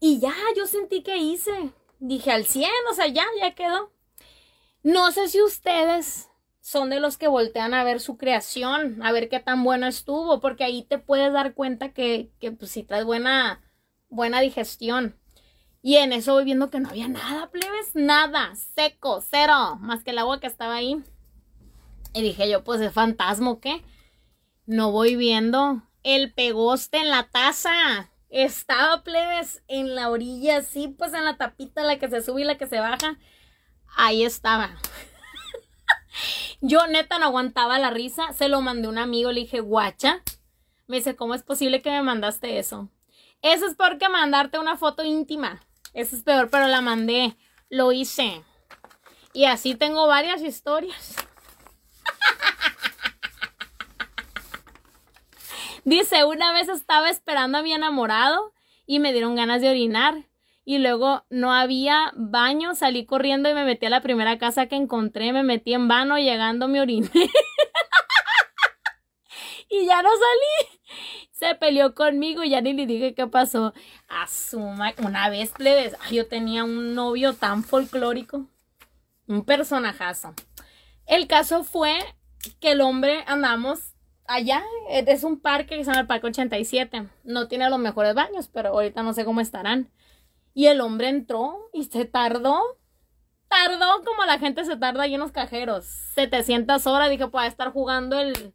[0.00, 1.72] Y ya, yo sentí que hice.
[1.98, 3.92] Dije al 100, o sea, ya, ya quedó.
[4.82, 6.28] No sé si ustedes
[6.60, 10.40] son de los que voltean a ver su creación, a ver qué tan bueno estuvo,
[10.40, 13.60] porque ahí te puedes dar cuenta que, que pues si traes buena,
[14.08, 15.14] buena digestión.
[15.82, 20.12] Y en eso voy viendo que no había nada, plebes, nada, seco, cero, más que
[20.12, 21.02] el agua que estaba ahí.
[22.14, 23.82] Y dije yo, pues es fantasma, ¿qué?
[24.64, 28.10] No voy viendo el pegoste en la taza.
[28.28, 32.44] Estaba, plebes, en la orilla, así, pues en la tapita, la que se sube y
[32.44, 33.18] la que se baja.
[33.96, 34.70] Ahí estaba.
[36.60, 38.32] yo neta no aguantaba la risa.
[38.34, 40.22] Se lo mandé a un amigo, le dije, guacha.
[40.86, 42.88] Me dice, ¿cómo es posible que me mandaste eso?
[43.42, 45.60] Eso es porque mandarte una foto íntima.
[45.94, 47.36] Eso es peor, pero la mandé.
[47.68, 48.42] Lo hice.
[49.32, 51.16] Y así tengo varias historias.
[55.84, 58.52] Dice, una vez estaba esperando a mi enamorado
[58.86, 60.26] y me dieron ganas de orinar.
[60.64, 64.76] Y luego no había baño, salí corriendo y me metí a la primera casa que
[64.76, 67.10] encontré, me metí en vano, llegando me oriné.
[69.72, 70.80] y ya no salí
[71.42, 73.74] se peleó conmigo y ya ni le dije qué pasó.
[74.06, 78.46] Asuma, una vez, plebes, yo tenía un novio tan folclórico,
[79.26, 80.34] un personajazo.
[81.04, 81.98] El caso fue
[82.60, 87.08] que el hombre andamos allá, es un parque que se llama el Parque 87.
[87.24, 89.90] No tiene los mejores baños, pero ahorita no sé cómo estarán.
[90.54, 92.60] Y el hombre entró y se tardó.
[93.48, 95.86] Tardó como la gente se tarda ahí en los cajeros.
[96.14, 97.10] 700 horas.
[97.10, 98.54] Dije, puede estar jugando el,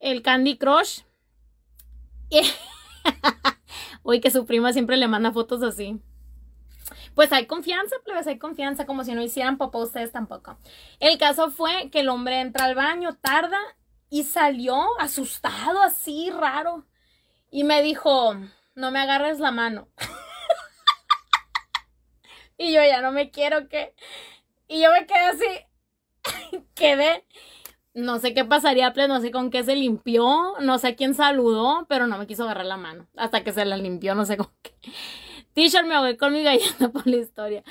[0.00, 1.02] el Candy Crush.
[4.02, 6.00] Uy, que su prima siempre le manda fotos así.
[7.14, 10.58] Pues hay confianza, plebes, hay confianza, como si no hicieran papá ustedes tampoco.
[11.00, 13.58] El caso fue que el hombre entra al baño, tarda
[14.10, 16.84] y salió asustado, así, raro.
[17.50, 18.34] Y me dijo,
[18.74, 19.88] no me agarres la mano.
[22.58, 23.94] y yo ya no me quiero que...
[24.68, 27.24] Y yo me quedé así, quedé
[27.96, 31.86] no sé qué pasaría, pues no sé con qué se limpió, no sé quién saludó,
[31.88, 34.50] pero no me quiso agarrar la mano hasta que se la limpió, no sé con
[34.60, 34.74] qué.
[35.54, 37.64] Teacher, me ahogué con mi galleta por la historia.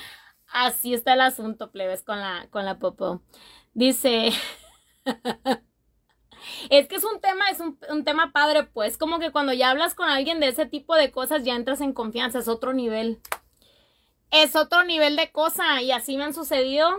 [0.48, 3.22] Así está el asunto, plebes, con la, con la popó.
[3.72, 4.32] Dice,
[6.70, 9.70] es que es un tema, es un, un, tema padre, pues, como que cuando ya
[9.70, 13.20] hablas con alguien de ese tipo de cosas, ya entras en confianza, es otro nivel.
[14.32, 16.90] Es otro nivel de cosa y así me han sucedido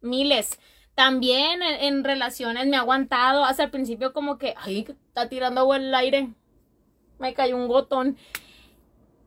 [0.00, 0.58] miles.
[0.98, 3.44] También en, relaciones me ha aguantado.
[3.44, 6.30] Hasta el principio como que, ay, está tirando agua el aire.
[7.20, 8.16] Me cayó un gotón.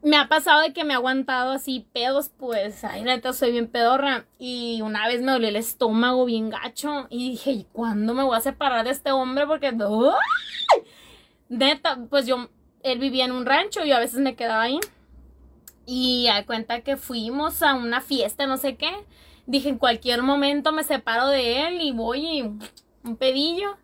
[0.04, 3.70] Me ha pasado de que me ha aguantado así pedos, pues, ay, neta, soy bien
[3.70, 4.26] pedorra.
[4.38, 7.08] Y una vez me dolió el estómago bien gacho.
[7.10, 9.48] Y dije, ¿y cuándo me voy a separar de este hombre?
[9.48, 10.84] Porque, ¡ay!
[11.48, 12.50] neta, pues yo,
[12.84, 14.82] él vivía en un rancho y a veces me quedaba ahí.
[15.86, 18.92] Y a cuenta que fuimos a una fiesta, no sé qué
[19.46, 23.78] dije, en cualquier momento me separo de él y voy y un pedillo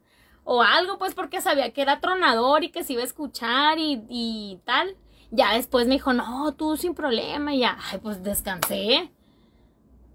[0.44, 4.04] o algo, pues porque sabía que era tronador y que se iba a escuchar y,
[4.10, 4.96] y tal.
[5.30, 9.12] Ya después me dijo, no, tú sin problema, y ya, ay, pues descansé.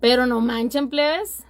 [0.01, 1.45] Pero no manchen, plebes.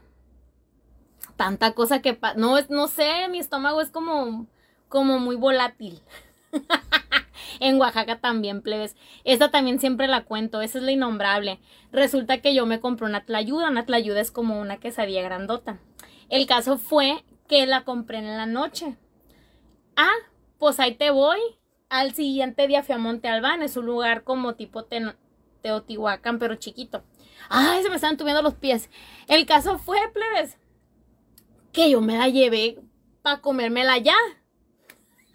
[1.37, 4.47] Tanta cosa que no, no sé, mi estómago es como,
[4.89, 6.03] como muy volátil.
[7.61, 8.97] en Oaxaca también, plebes.
[9.25, 11.61] Esta también siempre la cuento, esa es la innombrable.
[11.93, 15.79] Resulta que yo me compré una tlayuda, una tlayuda es como una quesadilla grandota.
[16.29, 18.97] El caso fue que la compré en la noche.
[19.97, 20.15] Ah,
[20.59, 21.39] pues ahí te voy.
[21.89, 24.87] Al siguiente día fui a Monte Albán, es un lugar como tipo
[25.61, 27.05] Teotihuacán, pero chiquito.
[27.51, 28.89] Ay, se me están tuviendo los pies.
[29.29, 30.57] El caso fue, plebes,
[31.73, 32.79] que yo me la llevé
[33.21, 34.17] para comérmela ya.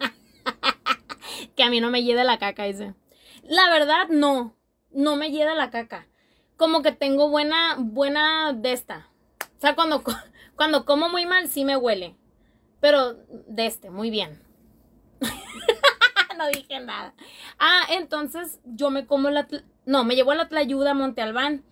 [1.56, 2.94] que a mí no me lleve la caca, dice.
[3.42, 4.54] La verdad, no.
[4.90, 6.06] No me lleve la caca.
[6.56, 9.08] Como que tengo buena, buena de esta.
[9.58, 10.02] O sea, cuando,
[10.56, 12.16] cuando como muy mal, sí me huele.
[12.80, 14.40] Pero de este, muy bien.
[16.38, 17.14] no dije nada.
[17.58, 19.48] Ah, entonces yo me como la...
[19.84, 21.64] No, me llevo la tlayuda a Monte Albán.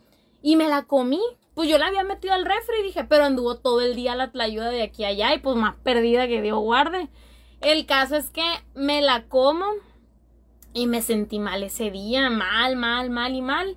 [0.42, 1.20] Y me la comí.
[1.54, 4.30] Pues yo la había metido al refri y dije, pero anduvo todo el día la
[4.30, 7.08] tlayuda de aquí allá y pues más perdida que Dios guarde.
[7.66, 8.44] El caso es que
[8.76, 9.64] me la como
[10.72, 13.76] y me sentí mal ese día, mal, mal, mal y mal.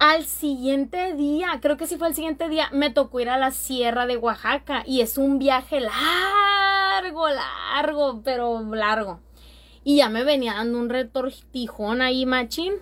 [0.00, 3.52] Al siguiente día, creo que sí fue el siguiente día, me tocó ir a la
[3.52, 9.20] sierra de Oaxaca y es un viaje largo, largo, pero largo.
[9.84, 12.74] Y ya me venía dando un retortijón ahí, machín.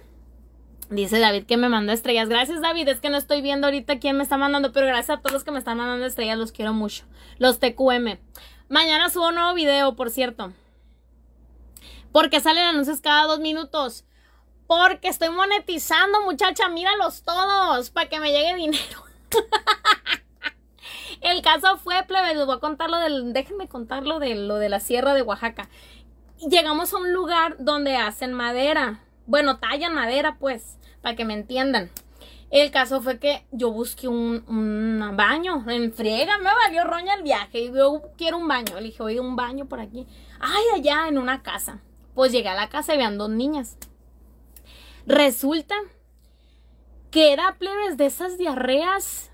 [0.88, 2.30] Dice David que me mandó estrellas.
[2.30, 2.88] Gracias, David.
[2.88, 5.44] Es que no estoy viendo ahorita quién me está mandando, pero gracias a todos los
[5.44, 6.38] que me están mandando estrellas.
[6.38, 7.04] Los quiero mucho.
[7.38, 8.18] Los TQM.
[8.72, 10.50] Mañana subo un nuevo video, por cierto.
[12.10, 14.06] Porque salen anuncios cada dos minutos.
[14.66, 16.70] Porque estoy monetizando, muchacha.
[16.70, 17.90] Míralos todos.
[17.90, 19.04] Para que me llegue dinero.
[21.20, 23.34] El caso fue, plebe, les voy a contar lo del.
[23.34, 25.68] Déjenme contar lo de, lo de la sierra de Oaxaca.
[26.38, 29.00] Llegamos a un lugar donde hacen madera.
[29.26, 31.90] Bueno, tallan madera, pues, para que me entiendan.
[32.52, 34.44] El caso fue que yo busqué un,
[35.16, 38.74] baño en friega, me valió roña el viaje y yo quiero un baño.
[38.74, 40.06] Le dije, oye, un baño por aquí.
[40.38, 41.80] Ay, allá en una casa.
[42.14, 43.78] Pues llegué a la casa y vean dos niñas.
[45.06, 45.74] Resulta
[47.10, 49.30] que era plebes de esas diarreas.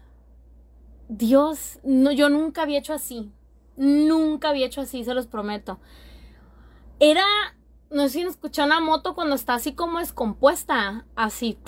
[1.09, 3.33] Dios, no, yo nunca había hecho así.
[3.77, 5.81] Nunca había hecho así, se los prometo.
[7.01, 7.25] Era,
[7.91, 11.59] no sé si escuchó una moto cuando está así como descompuesta, así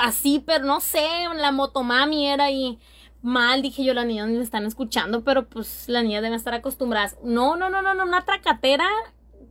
[0.00, 1.06] así, pero no sé,
[1.36, 2.78] la motomami era ahí
[3.22, 7.16] mal, dije yo, las niñas me están escuchando, pero pues las niñas deben estar acostumbradas.
[7.22, 8.88] No, no, no, no, no, una tracatera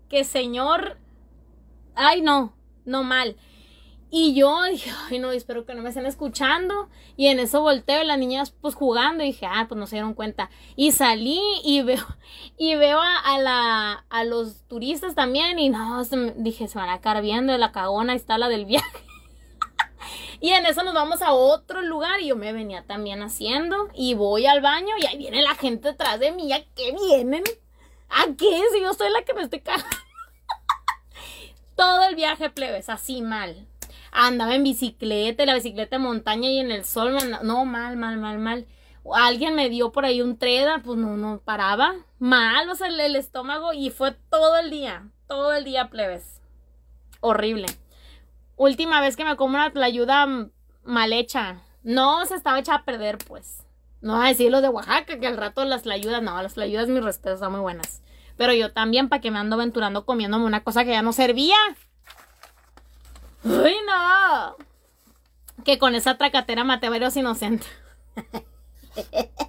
[0.09, 0.97] que señor,
[1.95, 2.53] ay no,
[2.85, 3.35] no mal.
[4.09, 6.89] Y yo dije, ay no, espero que no me estén escuchando.
[7.17, 9.97] Y en eso volteo y las niñas pues jugando y dije, ah, pues no se
[9.97, 10.49] dieron cuenta.
[10.75, 12.05] Y salí y veo,
[12.57, 16.03] y veo a, la, a los turistas también y no,
[16.37, 18.87] dije, se van a caer viendo de la cagona, está la del viaje.
[20.39, 24.13] Y en eso nos vamos a otro lugar y yo me venía también haciendo y
[24.13, 26.53] voy al baño y ahí viene la gente detrás de mí.
[26.53, 27.43] ¿A qué vienen?
[28.07, 28.61] ¿A qué?
[28.71, 29.87] Si yo soy la que me estoy cagando.
[31.75, 33.67] Todo el viaje, plebes, así mal.
[34.19, 37.15] Andaba en bicicleta, la bicicleta de montaña y en el sol.
[37.43, 38.65] No, mal, mal, mal, mal.
[39.13, 41.93] Alguien me dio por ahí un treda, pues no, no paraba.
[42.17, 46.41] Mal, o sea, el, estómago y fue todo el día, todo el día, plebes.
[47.19, 47.67] Horrible.
[48.55, 50.49] Última vez que me como una tlayuda
[50.83, 51.61] mal hecha.
[51.83, 53.67] No se estaba hecha a perder, pues.
[54.01, 57.03] No a decir los de Oaxaca, que al rato las tlayudas, no, las tlayudas, mis
[57.03, 58.01] respetos, son muy buenas.
[58.35, 61.55] Pero yo también, para que me ando aventurando comiéndome una cosa que ya no servía.
[63.43, 64.55] ¡Uy, no!
[65.63, 67.69] Que con esa tracatera maté a varios inocentes.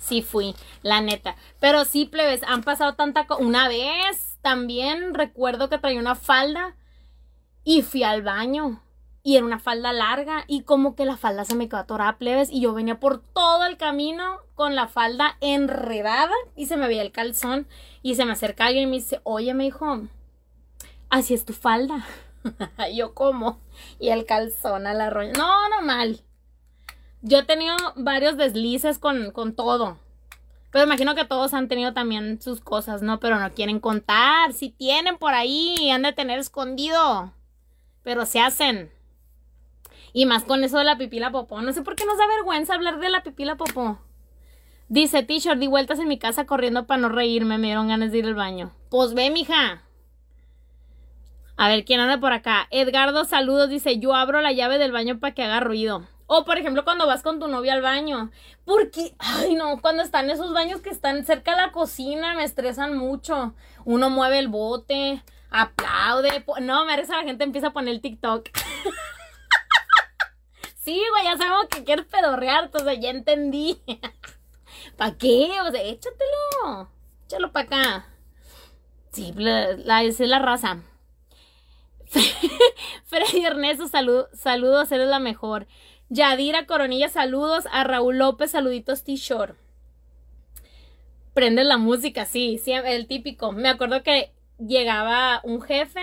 [0.00, 1.36] sí fui, la neta.
[1.60, 3.42] Pero sí, plebes, han pasado tanta cosa.
[3.42, 6.76] Una vez también recuerdo que traía una falda
[7.64, 8.82] y fui al baño.
[9.22, 12.50] Y era una falda larga y como que la falda se me quedó atorada, plebes.
[12.50, 17.02] Y yo venía por todo el camino con la falda enredada y se me veía
[17.02, 17.68] el calzón.
[18.02, 20.00] Y se me acerca alguien y me dice, oye, me dijo,
[21.10, 22.06] así es tu falda.
[22.94, 23.60] yo como.
[23.98, 25.10] Y el calzón a la.
[25.10, 26.20] No, no mal.
[27.22, 29.98] Yo he tenido varios deslices con, con todo.
[30.70, 33.18] Pero imagino que todos han tenido también sus cosas, ¿no?
[33.18, 34.52] Pero no quieren contar.
[34.52, 37.32] Si tienen por ahí, han de tener escondido.
[38.02, 38.92] Pero se hacen.
[40.12, 41.60] Y más con eso de la pipila popó.
[41.60, 43.98] No sé por qué nos da vergüenza hablar de la pipila popó.
[44.88, 47.58] Dice, t-shirt, di vueltas en mi casa corriendo para no reírme.
[47.58, 48.72] Me dieron ganas de ir al baño.
[48.90, 49.82] Pues ve, mija.
[51.60, 52.66] A ver, ¿quién anda por acá?
[52.70, 53.68] Edgardo, saludos.
[53.68, 56.08] Dice, yo abro la llave del baño para que haga ruido.
[56.26, 58.30] O, por ejemplo, cuando vas con tu novia al baño.
[58.64, 62.96] Porque, ay, no, cuando están esos baños que están cerca de la cocina, me estresan
[62.96, 63.52] mucho.
[63.84, 66.46] Uno mueve el bote, aplaude.
[66.62, 68.48] No, me reza la gente empieza a poner el TikTok.
[70.76, 73.82] sí, güey, ya sabemos que quieres pedorrear, entonces ya entendí.
[74.96, 75.60] ¿Para qué?
[75.60, 76.88] O sea, échatelo.
[77.26, 78.06] Échalo para acá.
[79.12, 80.78] Sí, la, es la raza.
[83.06, 85.66] Freddy Ernesto, saludos, eres la mejor.
[86.08, 87.66] Yadira Coronilla, saludos.
[87.70, 89.56] A Raúl López, saluditos T-Short.
[91.34, 93.52] Prende la música, sí, sí, el típico.
[93.52, 96.02] Me acuerdo que llegaba un jefe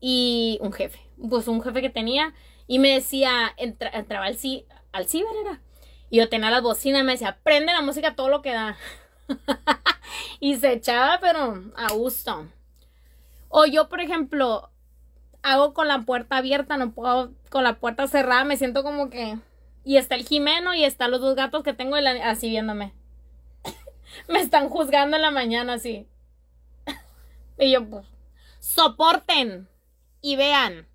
[0.00, 2.34] y un jefe, pues un jefe que tenía
[2.66, 4.38] y me decía, entraba al,
[4.92, 5.60] al ciber era.
[6.10, 8.76] Y yo tenía la bocina y me decía, prende la música todo lo que da.
[10.40, 12.46] y se echaba, pero a gusto.
[13.48, 14.70] O yo, por ejemplo,
[15.44, 19.38] hago con la puerta abierta, no puedo con la puerta cerrada, me siento como que...
[19.84, 22.94] Y está el Jimeno y están los dos gatos que tengo así viéndome.
[24.28, 26.08] me están juzgando en la mañana así.
[27.58, 28.06] y yo, pues,
[28.58, 29.68] soporten
[30.22, 30.88] y vean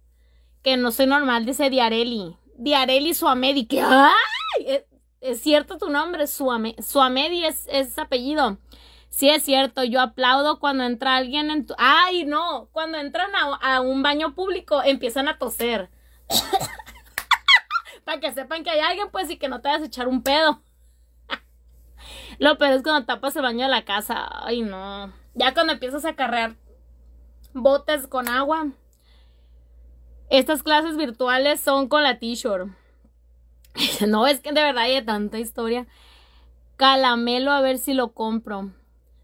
[0.63, 2.35] que no soy normal, dice Diarelli.
[2.57, 4.83] Diarelli Suamedi, que ¡ay!
[5.21, 8.57] Es, cierto tu nombre, Suame, Suamedi es, es apellido.
[9.09, 11.73] Sí, es cierto, yo aplaudo cuando entra alguien en tu...
[11.77, 12.69] ¡Ay, no!
[12.71, 15.89] Cuando entran a, un baño público empiezan a toser.
[18.05, 20.23] Para que sepan que hay alguien, pues, y que no te vas a echar un
[20.23, 20.61] pedo.
[22.39, 24.29] Lo peor es cuando tapas el baño de la casa.
[24.45, 25.11] Ay, no.
[25.33, 26.55] Ya cuando empiezas a carrear
[27.53, 28.67] botes con agua.
[30.29, 32.69] Estas clases virtuales son con la t-shirt.
[34.07, 35.87] no, es que de verdad hay tanta historia.
[36.77, 38.71] Calamelo, a ver si lo compro.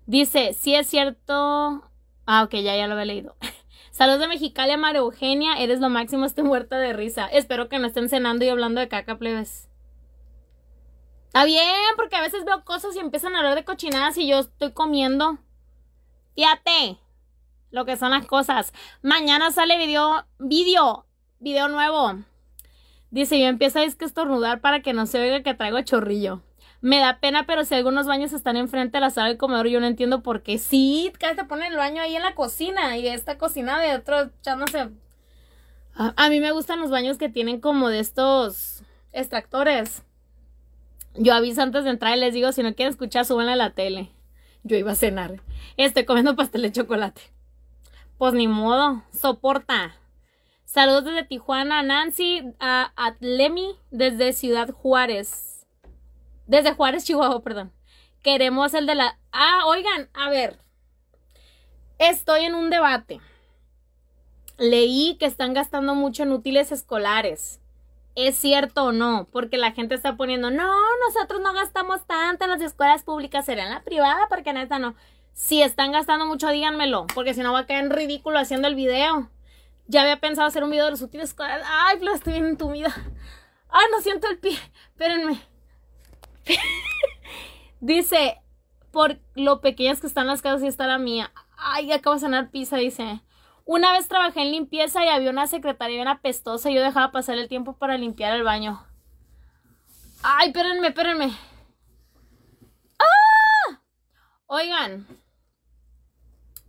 [0.06, 1.84] Dice, si es cierto.
[2.26, 3.36] Ah, ok, ya, ya lo había leído.
[3.92, 5.58] Saludos de Mexicali a María Eugenia.
[5.58, 7.28] Eres lo máximo, estoy muerta de risa.
[7.28, 9.70] Espero que no estén cenando y hablando de caca, plebes.
[11.28, 11.66] Está bien,
[11.96, 15.40] porque a veces veo cosas y empiezan a hablar de cochinadas y yo estoy comiendo.
[16.36, 16.98] Fíjate
[17.72, 18.74] lo que son las cosas.
[19.02, 21.06] Mañana sale video, video,
[21.40, 22.14] video nuevo.
[23.12, 26.42] Dice, yo empiezo a estornudar para que no se oiga que traigo chorrillo.
[26.86, 29.80] Me da pena, pero si algunos baños están enfrente de la sala del comedor, yo
[29.80, 30.60] no entiendo por qué.
[30.60, 34.30] Sí, cada te ponen el baño ahí en la cocina y esta cocina de otro
[34.40, 34.92] echándose.
[35.96, 38.84] A, a mí me gustan los baños que tienen como de estos
[39.14, 40.04] extractores.
[41.16, 43.72] Yo aviso antes de entrar y les digo, si no quieren escuchar, suban a la
[43.72, 44.12] tele.
[44.62, 45.42] Yo iba a cenar.
[45.78, 47.24] Estoy comiendo pastel de chocolate.
[48.20, 49.96] Pues ni modo, soporta.
[50.66, 55.55] Saludos desde Tijuana, Nancy, a Atlemi desde Ciudad Juárez.
[56.48, 57.72] Desde Juárez, Chihuahua, perdón.
[58.22, 59.20] Queremos el de la...
[59.32, 60.60] Ah, oigan, a ver.
[62.00, 63.22] Estoy en un debate.
[64.58, 67.60] Leí que están gastando mucho en útiles escolares.
[68.16, 69.28] ¿Es cierto o no?
[69.32, 70.74] Porque la gente está poniendo, no,
[71.06, 74.80] nosotros no gastamos tanto en las escuelas públicas, será en la privada, porque en esta
[74.80, 74.96] no.
[75.34, 78.76] Si están gastando mucho, díganmelo, porque si no va a caer en ridículo haciendo el
[78.76, 79.30] video.
[79.88, 81.66] Ya había pensado hacer un video de los útiles escolares.
[81.70, 82.96] Ay, pero estoy bien entumida.
[83.70, 84.58] Ay, no siento el pie.
[84.88, 85.42] Espérenme.
[87.80, 88.42] dice,
[88.92, 91.32] por lo pequeñas que están las casas y está la mía.
[91.58, 93.22] Ay, acabo de cenar pizza, dice.
[93.66, 97.38] Una vez trabajé en limpieza y había una secretaria bien apestosa y yo dejaba pasar
[97.38, 98.86] el tiempo para limpiar el baño.
[100.22, 101.38] Ay, espérenme, espérenme.
[103.00, 103.82] ¡Ah!
[104.46, 105.08] Oigan.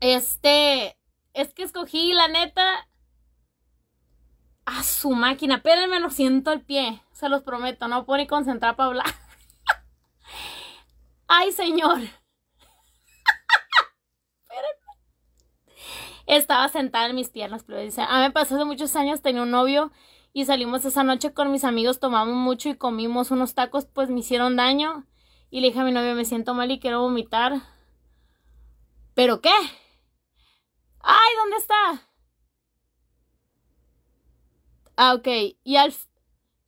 [0.00, 0.96] Este.
[1.32, 2.88] Es que escogí, la neta.
[4.64, 5.56] A su máquina.
[5.56, 7.02] Espérenme, lo siento el pie.
[7.12, 7.88] Se los prometo.
[7.88, 9.06] No puedo ni concentrar para hablar.
[11.38, 11.98] Ay, señor.
[16.26, 19.42] Estaba sentada en mis piernas, pero dice, a mí me pasó hace muchos años, tenía
[19.42, 19.92] un novio
[20.32, 24.20] y salimos esa noche con mis amigos, tomamos mucho y comimos unos tacos, pues me
[24.20, 25.06] hicieron daño.
[25.50, 27.60] Y le dije a mi novio, me siento mal y quiero vomitar.
[29.14, 29.52] ¿Pero qué?
[31.00, 32.08] ¡Ay, ¿dónde está?
[34.96, 35.28] Ah, ok.
[35.62, 35.94] Y al,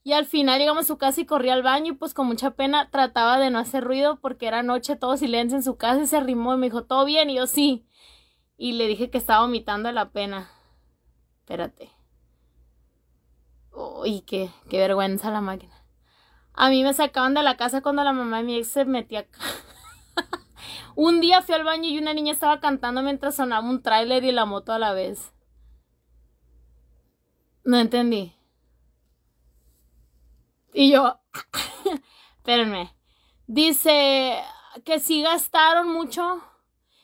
[0.09, 2.55] y al final llegamos a su casa y corrí al baño y pues con mucha
[2.55, 6.07] pena trataba de no hacer ruido porque era noche, todo silencio en su casa y
[6.07, 7.29] se arrimó y me dijo, ¿todo bien?
[7.29, 7.85] Y yo sí.
[8.57, 10.49] Y le dije que estaba vomitando la pena.
[11.41, 11.91] Espérate.
[13.71, 15.75] Uy, qué, qué vergüenza la máquina.
[16.53, 19.19] A mí me sacaban de la casa cuando la mamá de mi ex se metía
[19.19, 19.39] acá.
[20.95, 24.31] un día fui al baño y una niña estaba cantando mientras sonaba un tráiler y
[24.31, 25.31] la moto a la vez.
[27.63, 28.38] No entendí.
[30.73, 31.19] Y yo,
[32.37, 32.95] espérenme.
[33.47, 34.43] Dice
[34.85, 36.41] que sí gastaron mucho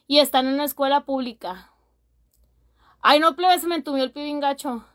[0.07, 1.71] y están en una escuela pública.
[3.01, 4.85] Ay, no, plebe, se me entumió el pie gacho.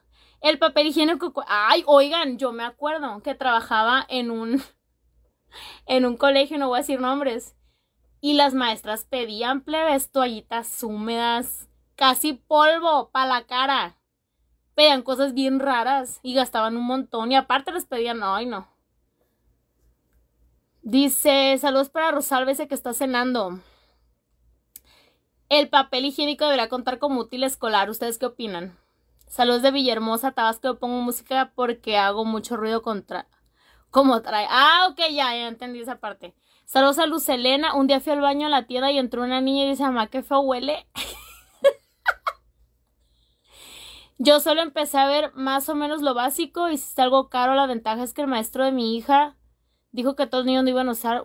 [0.40, 1.32] El papel higiénico.
[1.46, 4.62] Ay, oigan, yo me acuerdo que trabajaba en un.
[5.84, 7.56] En un colegio, no voy a decir nombres.
[8.20, 13.99] Y las maestras pedían plebes toallitas húmedas, casi polvo para la cara.
[14.80, 17.30] Pedían cosas bien raras y gastaban un montón.
[17.30, 18.66] Y aparte les pedían, ay no.
[20.80, 23.60] Dice, saludos para Rosalba, ese que está cenando.
[25.50, 27.90] El papel higiénico debería contar como útil escolar.
[27.90, 28.78] ¿Ustedes qué opinan?
[29.28, 30.78] Saludos de Villahermosa, Tabasco.
[30.78, 33.26] Pongo música porque hago mucho ruido contra.
[33.90, 34.46] Como trae.
[34.48, 36.34] Ah, ok, ya, ya entendí esa parte.
[36.64, 37.74] Saludos a Luz Elena.
[37.74, 40.06] Un día fui al baño a la tienda y entró una niña y dice, mamá,
[40.06, 40.86] qué feo huele.
[44.22, 47.54] Yo solo empecé a ver más o menos lo básico y si está algo caro,
[47.54, 49.34] la ventaja es que el maestro de mi hija
[49.92, 51.24] dijo que todos los niños no iban a usar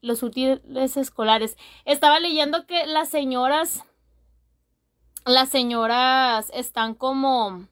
[0.00, 1.56] los útiles escolares.
[1.84, 3.84] Estaba leyendo que las señoras,
[5.24, 7.68] las señoras están como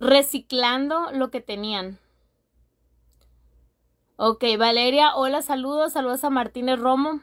[0.00, 1.98] reciclando lo que tenían.
[4.16, 7.20] Ok, Valeria, hola, saludos, saludos a Martínez Romo.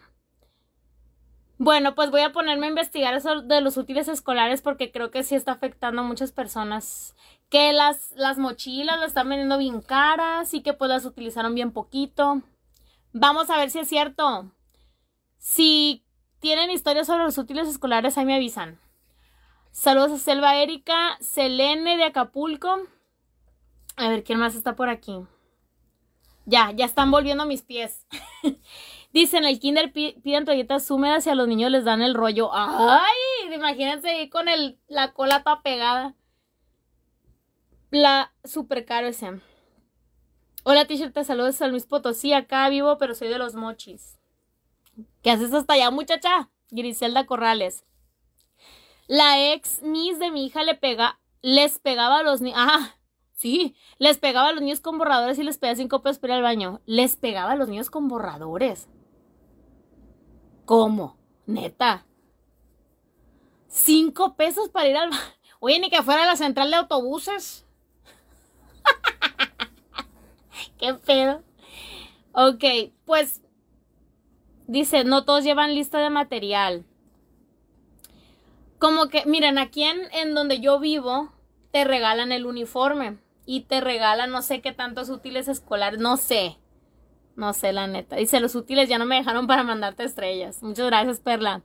[1.58, 5.24] Bueno, pues voy a ponerme a investigar eso de los útiles escolares porque creo que
[5.24, 7.16] sí está afectando a muchas personas.
[7.50, 11.72] Que las, las mochilas las están vendiendo bien caras y que pues las utilizaron bien
[11.72, 12.42] poquito.
[13.14, 14.52] Vamos a ver si es cierto.
[15.38, 16.04] Si
[16.40, 18.80] tienen historias sobre los útiles escolares, ahí me avisan.
[19.72, 22.80] Saludos a Selva Erika, Selene de Acapulco.
[23.96, 25.26] A ver, ¿quién más está por aquí?
[26.46, 28.06] Ya, ya están volviendo mis pies.
[29.16, 32.50] Dicen, el kinder piden toallitas húmedas y a los niños les dan el rollo.
[32.52, 33.54] ¡Ay!
[33.54, 36.16] Imagínense ahí con el, la cola toda pegada.
[37.92, 39.40] La super caro ese.
[40.66, 42.34] Hola, t-shirt, te saludos al Luis Potosí.
[42.34, 44.20] Acá vivo, pero soy de los mochis.
[45.24, 46.50] ¿Qué haces hasta allá, muchacha?
[46.70, 47.86] Griselda Corrales.
[49.08, 52.60] La ex Miss de mi hija le pega, les pegaba a los niños.
[52.62, 52.96] Ah,
[53.32, 56.38] sí, les pegaba a los niños con borradores y les pedía cinco pesos para ir
[56.40, 56.82] al baño.
[56.86, 58.90] Les pegaba a los niños con borradores.
[60.66, 61.18] ¿Cómo?
[61.46, 62.06] Neta.
[63.68, 65.12] Cinco pesos para ir al.
[65.60, 67.66] Oye, ni que fuera a la central de autobuses.
[70.80, 71.44] ¿Qué pedo?
[72.34, 72.64] Ok,
[73.06, 73.42] pues
[74.68, 76.86] dice, no todos llevan lista de material.
[78.80, 81.32] Como que, miren, aquí en, en donde yo vivo,
[81.72, 86.58] te regalan el uniforme y te regalan no sé qué tantos útiles escolares, no sé.
[87.36, 88.16] No sé, la neta.
[88.16, 90.64] Dice, los útiles ya no me dejaron para mandarte estrellas.
[90.64, 91.62] Muchas gracias, Perla.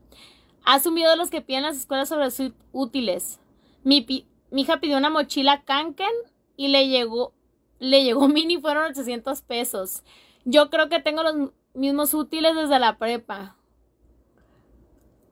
[0.65, 2.41] Ha asumido los que piden las escuelas sobre los
[2.73, 3.41] útiles.
[3.85, 4.07] Mi,
[4.53, 6.11] hija pidió una mochila Kanken
[6.57, 7.35] y le llegó
[7.79, 10.03] le llegó mini fueron 800 pesos.
[10.45, 13.57] Yo creo que tengo los mismos útiles desde la prepa.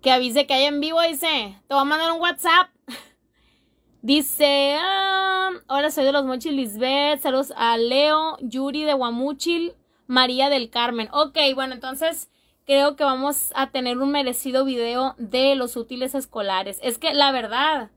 [0.01, 1.61] Que avise que hay en vivo, dice.
[1.67, 2.71] Te voy a mandar un WhatsApp.
[4.01, 7.21] Dice, ah, hola, soy de los Lisbeth.
[7.21, 9.75] Saludos a Leo, Yuri de Guamuchil,
[10.09, 11.09] María del Carmen.
[11.13, 12.31] Ok, bueno, entonces
[12.67, 16.81] creo que vamos a tener un merecido video de los útiles escolares.
[16.83, 17.91] Es que la verdad,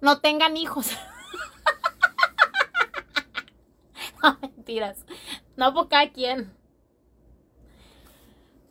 [0.00, 0.90] no tengan hijos.
[4.22, 5.04] no, mentiras.
[5.56, 6.52] No por cada quien.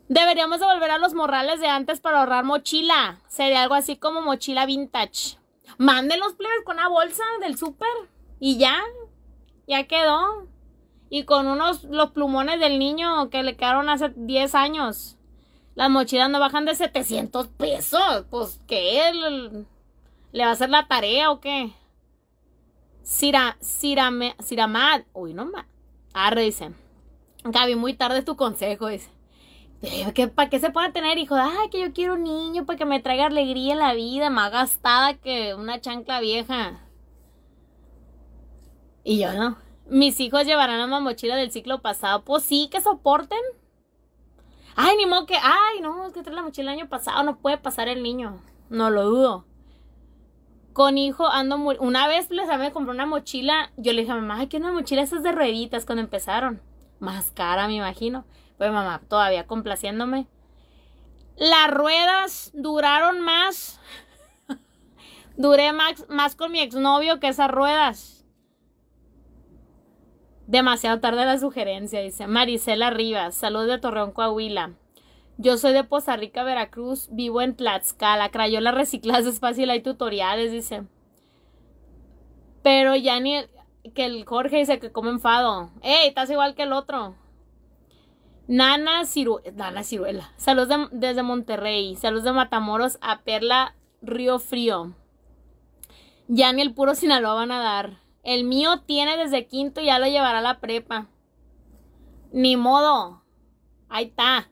[0.09, 3.19] Deberíamos de volver a los morrales de antes para ahorrar mochila.
[3.27, 5.37] Sería algo así como mochila vintage.
[5.77, 7.89] Manden los plebes con una bolsa del súper.
[8.39, 8.81] Y ya.
[9.67, 10.47] Ya quedó.
[11.13, 15.15] Y con unos los plumones del niño que le quedaron hace 10 años.
[15.75, 18.25] Las mochilas no bajan de 700 pesos.
[18.31, 19.11] Pues, ¿qué?
[20.31, 21.71] ¿Le va a hacer la tarea o qué?
[23.03, 25.01] Sira, Sirame, Siramad.
[25.13, 25.67] Uy, no más.
[26.15, 26.71] Arre, dice.
[27.43, 29.11] Gaby, muy tarde tu consejo, dice.
[30.33, 31.37] ¿Para qué se puede tener hijos?
[31.39, 34.51] Ay, que yo quiero un niño para que me traiga alegría en la vida, más
[34.51, 36.81] gastada que una chancla vieja.
[39.03, 39.72] Y yo no.
[39.87, 42.23] Mis hijos llevarán una mochila del ciclo pasado.
[42.23, 43.39] Pues sí, que soporten.
[44.75, 45.35] Ay, ni modo que.
[45.35, 47.23] Ay, no, es que trae la mochila el año pasado.
[47.23, 48.41] No puede pasar el niño.
[48.69, 49.45] No lo dudo.
[50.71, 51.75] Con hijo ando muy.
[51.79, 53.71] Una vez les había comprado una mochila.
[53.77, 56.61] Yo le dije a mamá, ay, que una mochila esas de rueditas cuando empezaron.
[56.99, 58.25] Más cara, me imagino.
[58.57, 60.27] Pues mamá, todavía complaciéndome.
[61.35, 63.79] Las ruedas duraron más.
[65.37, 68.22] Duré más, más con mi exnovio que esas ruedas.
[70.47, 73.35] Demasiado tarde la sugerencia, dice Marisela Rivas.
[73.35, 74.73] Salud de Torreón, Coahuila.
[75.37, 77.07] Yo soy de Poza Rica, Veracruz.
[77.11, 78.29] Vivo en Tlaxcala.
[78.29, 80.83] Crayola recicladas es fácil, hay tutoriales, dice.
[82.61, 83.45] Pero ya ni
[83.95, 85.71] que el Jorge dice que come enfado.
[85.81, 86.07] ¡Ey!
[86.07, 87.15] Estás igual que el otro.
[88.47, 89.03] Nana,
[89.55, 90.31] Nana Ciruela.
[90.37, 91.95] Saludos desde Monterrey.
[91.95, 94.93] Saludos de Matamoros a Perla Río Frío.
[96.27, 98.02] Ya ni el puro Sinaloa van a dar.
[98.23, 101.07] El mío tiene desde quinto y ya lo llevará a la prepa.
[102.31, 103.21] Ni modo.
[103.89, 104.49] Ahí está.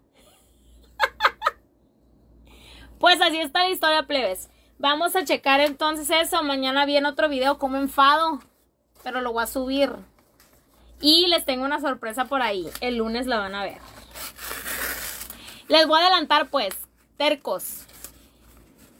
[3.00, 4.50] pues así está la historia, plebes.
[4.78, 6.44] Vamos a checar entonces eso.
[6.44, 8.42] Mañana viene otro video como enfado.
[9.04, 9.96] Pero lo voy a subir.
[11.00, 12.68] Y les tengo una sorpresa por ahí.
[12.82, 13.80] El lunes la van a ver.
[15.70, 16.78] Les voy a adelantar pues.
[17.18, 17.86] Tercos.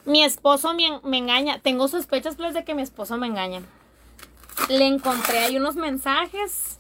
[0.06, 1.60] Mi esposo me, engaña.
[1.60, 3.62] Tengo sospechas pues de que mi esposo me engaña.
[4.70, 6.80] Le encontré ahí unos mensajes.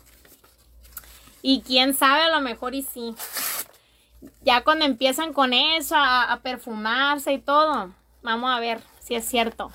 [1.42, 3.16] Y quién sabe, a lo mejor y sí.
[4.42, 7.94] Ya cuando empiezan con eso, a perfumarse y todo.
[8.22, 9.72] Vamos a ver si es cierto.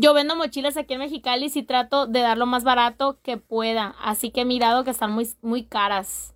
[0.00, 3.96] Yo vendo mochilas aquí en Mexicali y trato de dar lo más barato que pueda.
[4.00, 6.34] Así que he mirado que están muy, muy caras.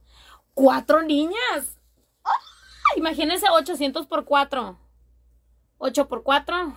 [0.52, 1.78] ¡Cuatro niñas!
[2.96, 4.76] Imagínense 800 por 4.
[5.78, 6.74] 8 por 4.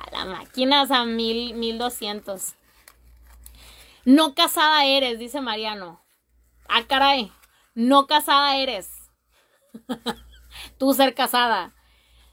[0.00, 2.54] A la máquina, o sea, mil, 1200.
[4.04, 6.00] No casada eres, dice Mariano.
[6.68, 7.30] Ah, caray.
[7.74, 8.90] No casada eres.
[10.78, 11.74] Tú ser casada.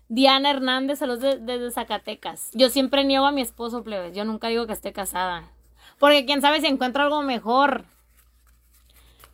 [0.09, 2.49] Diana Hernández, saludos desde Zacatecas.
[2.53, 4.15] Yo siempre niego a mi esposo, plebes.
[4.15, 5.51] Yo nunca digo que esté casada.
[5.99, 7.86] Porque quién sabe si encuentro algo mejor.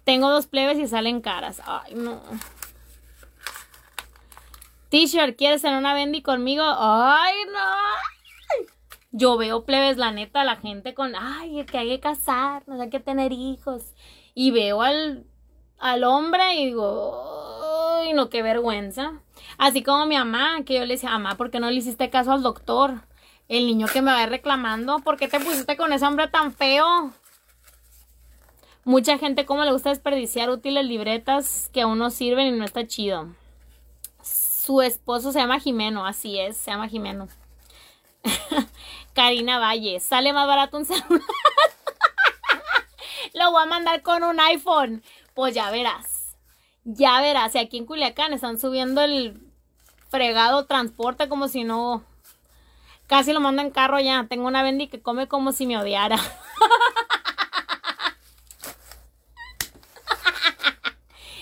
[0.04, 1.62] Tengo dos plebes y salen caras.
[1.66, 2.22] Ay, no.
[4.90, 6.64] T-shirt, ¿quieres ser una bendy conmigo?
[6.66, 8.13] Ay, no.
[9.16, 12.90] Yo veo plebes, la neta, la gente con, ay, que hay que casar, no hay
[12.90, 13.94] que tener hijos.
[14.34, 15.28] Y veo al,
[15.78, 19.22] al hombre y digo, ay, no, qué vergüenza.
[19.60, 22.32] Así como mi mamá, que yo le decía, mamá, ¿por qué no le hiciste caso
[22.32, 23.02] al doctor?
[23.48, 27.12] El niño que me va reclamando, ¿por qué te pusiste con ese hombre tan feo?
[28.84, 32.88] Mucha gente como le gusta desperdiciar útiles libretas que aún no sirven y no está
[32.88, 33.28] chido.
[34.24, 37.28] Su esposo se llama Jimeno, así es, se llama Jimeno.
[39.14, 41.22] Karina Valle, sale más barato un celular.
[43.34, 45.04] Lo voy a mandar con un iPhone.
[45.34, 46.36] Pues ya verás.
[46.84, 49.40] Ya verás, si aquí en Culiacán están subiendo el
[50.10, 52.04] fregado transporte como si no.
[53.08, 54.26] Casi lo mando en carro ya.
[54.30, 56.18] Tengo una Bendy que come como si me odiara.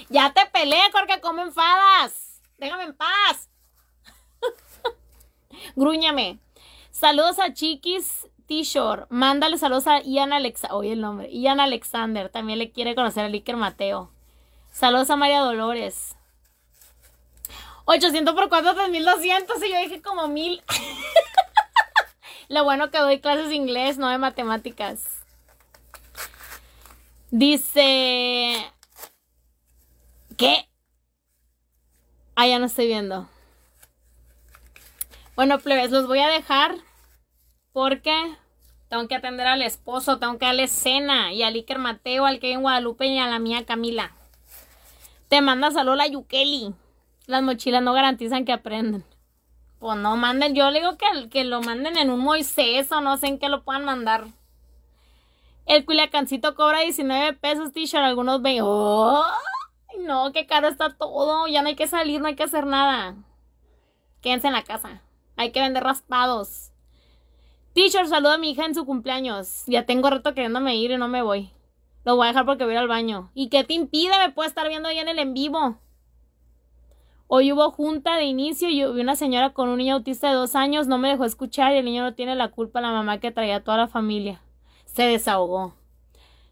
[0.10, 2.42] ya te peleé porque come enfadas.
[2.58, 3.50] Déjame en paz.
[5.76, 6.40] Grúñame.
[7.02, 9.08] Saludos a Chiquis T-Shirt.
[9.10, 10.78] Mándale saludos a Ian Alexander.
[10.78, 11.32] Oye el nombre.
[11.32, 12.30] Ian Alexander.
[12.30, 14.12] También le quiere conocer a Iker Mateo.
[14.72, 16.16] Saludos a María Dolores.
[17.86, 19.64] 800 por 4, 3200.
[19.64, 20.62] Y yo dije como mil.
[22.50, 25.04] Lo bueno que doy clases de inglés, no de matemáticas.
[27.32, 28.72] Dice.
[30.38, 30.70] ¿Qué?
[32.36, 33.28] Ah, ya no estoy viendo.
[35.36, 36.76] Bueno, plebes, los voy a dejar
[37.74, 38.36] porque
[38.90, 42.52] tengo que atender al esposo, tengo que darle cena y al Iker Mateo, al que
[42.52, 44.12] en Guadalupe y a la mía Camila.
[45.30, 46.74] Te manda salud la Yukeli.
[47.26, 49.06] Las mochilas no garantizan que aprendan.
[49.80, 53.18] Pues no manden, yo le digo que, que lo manden en un Moisés o no
[53.18, 54.26] sé en qué lo puedan mandar.
[55.66, 58.60] El culiacancito cobra 19 pesos, t-shirt, algunos ven.
[58.62, 59.24] ¡Oh!
[60.00, 61.48] No, qué caro está todo.
[61.48, 63.16] Ya no hay que salir, no hay que hacer nada.
[64.22, 65.02] Quédense en la casa.
[65.38, 66.71] Hay que vender raspados.
[67.74, 69.64] Teacher, saluda a mi hija en su cumpleaños.
[69.68, 71.52] Ya tengo rato queriéndome ir y no me voy.
[72.04, 73.32] Lo voy a dejar porque voy al baño.
[73.34, 74.18] ¿Y qué te impide?
[74.20, 75.78] Me puede estar viendo ahí en el en vivo.
[77.28, 80.56] Hoy hubo junta de inicio y vi una señora con un niño autista de dos
[80.56, 80.88] años.
[80.88, 82.82] No me dejó escuchar y el niño no tiene la culpa.
[82.82, 84.42] La mamá que traía a toda la familia.
[84.86, 85.74] Se desahogó.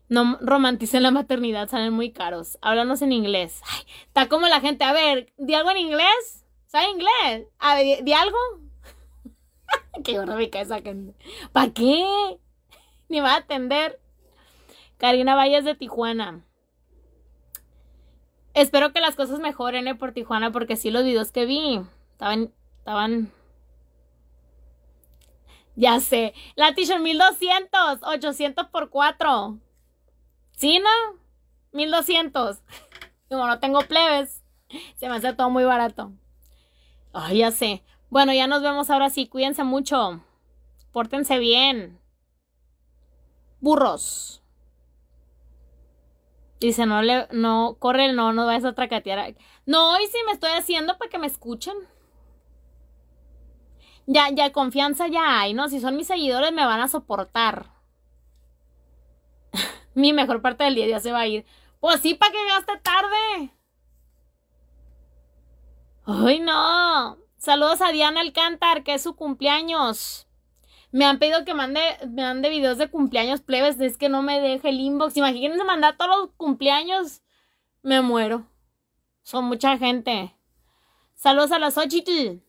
[0.08, 2.58] No romanticen la maternidad, salen muy caros.
[2.62, 3.62] Háblanos en inglés.
[3.70, 4.86] Ay, está como la gente.
[4.86, 6.46] A ver, ¿di algo en inglés?
[6.66, 7.48] ¿Sabe inglés?
[7.60, 8.38] A ver, ¿di, algo?
[10.04, 11.16] qué cae esa gente.
[11.52, 12.06] ¿Para qué?
[13.08, 14.00] Ni va a atender.
[14.98, 16.46] Karina Valles de Tijuana.
[18.54, 21.82] Espero que las cosas mejoren eh, por Tijuana porque sí los videos que vi
[22.12, 23.32] estaban estaban
[25.80, 26.34] ya sé.
[26.56, 29.58] La t-shirt 1200, 800 por 4.
[30.52, 31.20] ¿Sí, no?
[31.72, 32.62] 1200.
[33.30, 34.44] Como no tengo plebes,
[34.98, 36.12] se me hace todo muy barato.
[37.14, 37.82] Ay, ya sé.
[38.10, 39.28] Bueno, ya nos vemos ahora sí.
[39.28, 40.22] Cuídense mucho.
[40.92, 42.00] Pórtense bien.
[43.62, 44.42] Burros.
[46.60, 49.36] Dice, no le, no, corre, no, no vayas a tracatear.
[49.66, 51.76] No, y si me estoy haciendo para que me escuchen.
[54.08, 55.70] Ya, ya, confianza ya hay, ¿no?
[55.70, 57.68] Si son mis seguidores me van a soportar.
[59.94, 61.46] Mi mejor parte del día ya se va a ir.
[61.80, 63.52] Pues sí, para que gaste tarde.
[66.06, 67.18] Ay, no.
[67.40, 70.28] Saludos a Diana Alcántar, que es su cumpleaños.
[70.92, 73.80] Me han pedido que mande, me mande videos de cumpleaños plebes.
[73.80, 75.16] Es que no me deje el inbox.
[75.16, 77.22] Imagínense mandar todos los cumpleaños.
[77.82, 78.46] Me muero.
[79.24, 80.36] Son mucha gente.
[81.16, 82.42] Saludos a las Ochitl.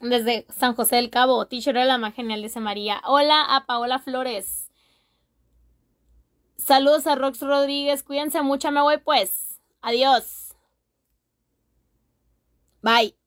[0.00, 1.46] Desde San José del Cabo.
[1.46, 3.02] Teacher de la más genial, dice María.
[3.06, 4.70] Hola a Paola Flores.
[6.56, 8.04] Saludos a Rox Rodríguez.
[8.04, 8.70] Cuídense mucho.
[8.70, 9.60] Me voy pues.
[9.80, 10.54] Adiós.
[12.82, 13.17] Bye.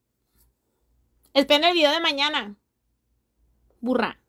[1.34, 2.56] Esperen el video de mañana.
[3.80, 4.21] Burra.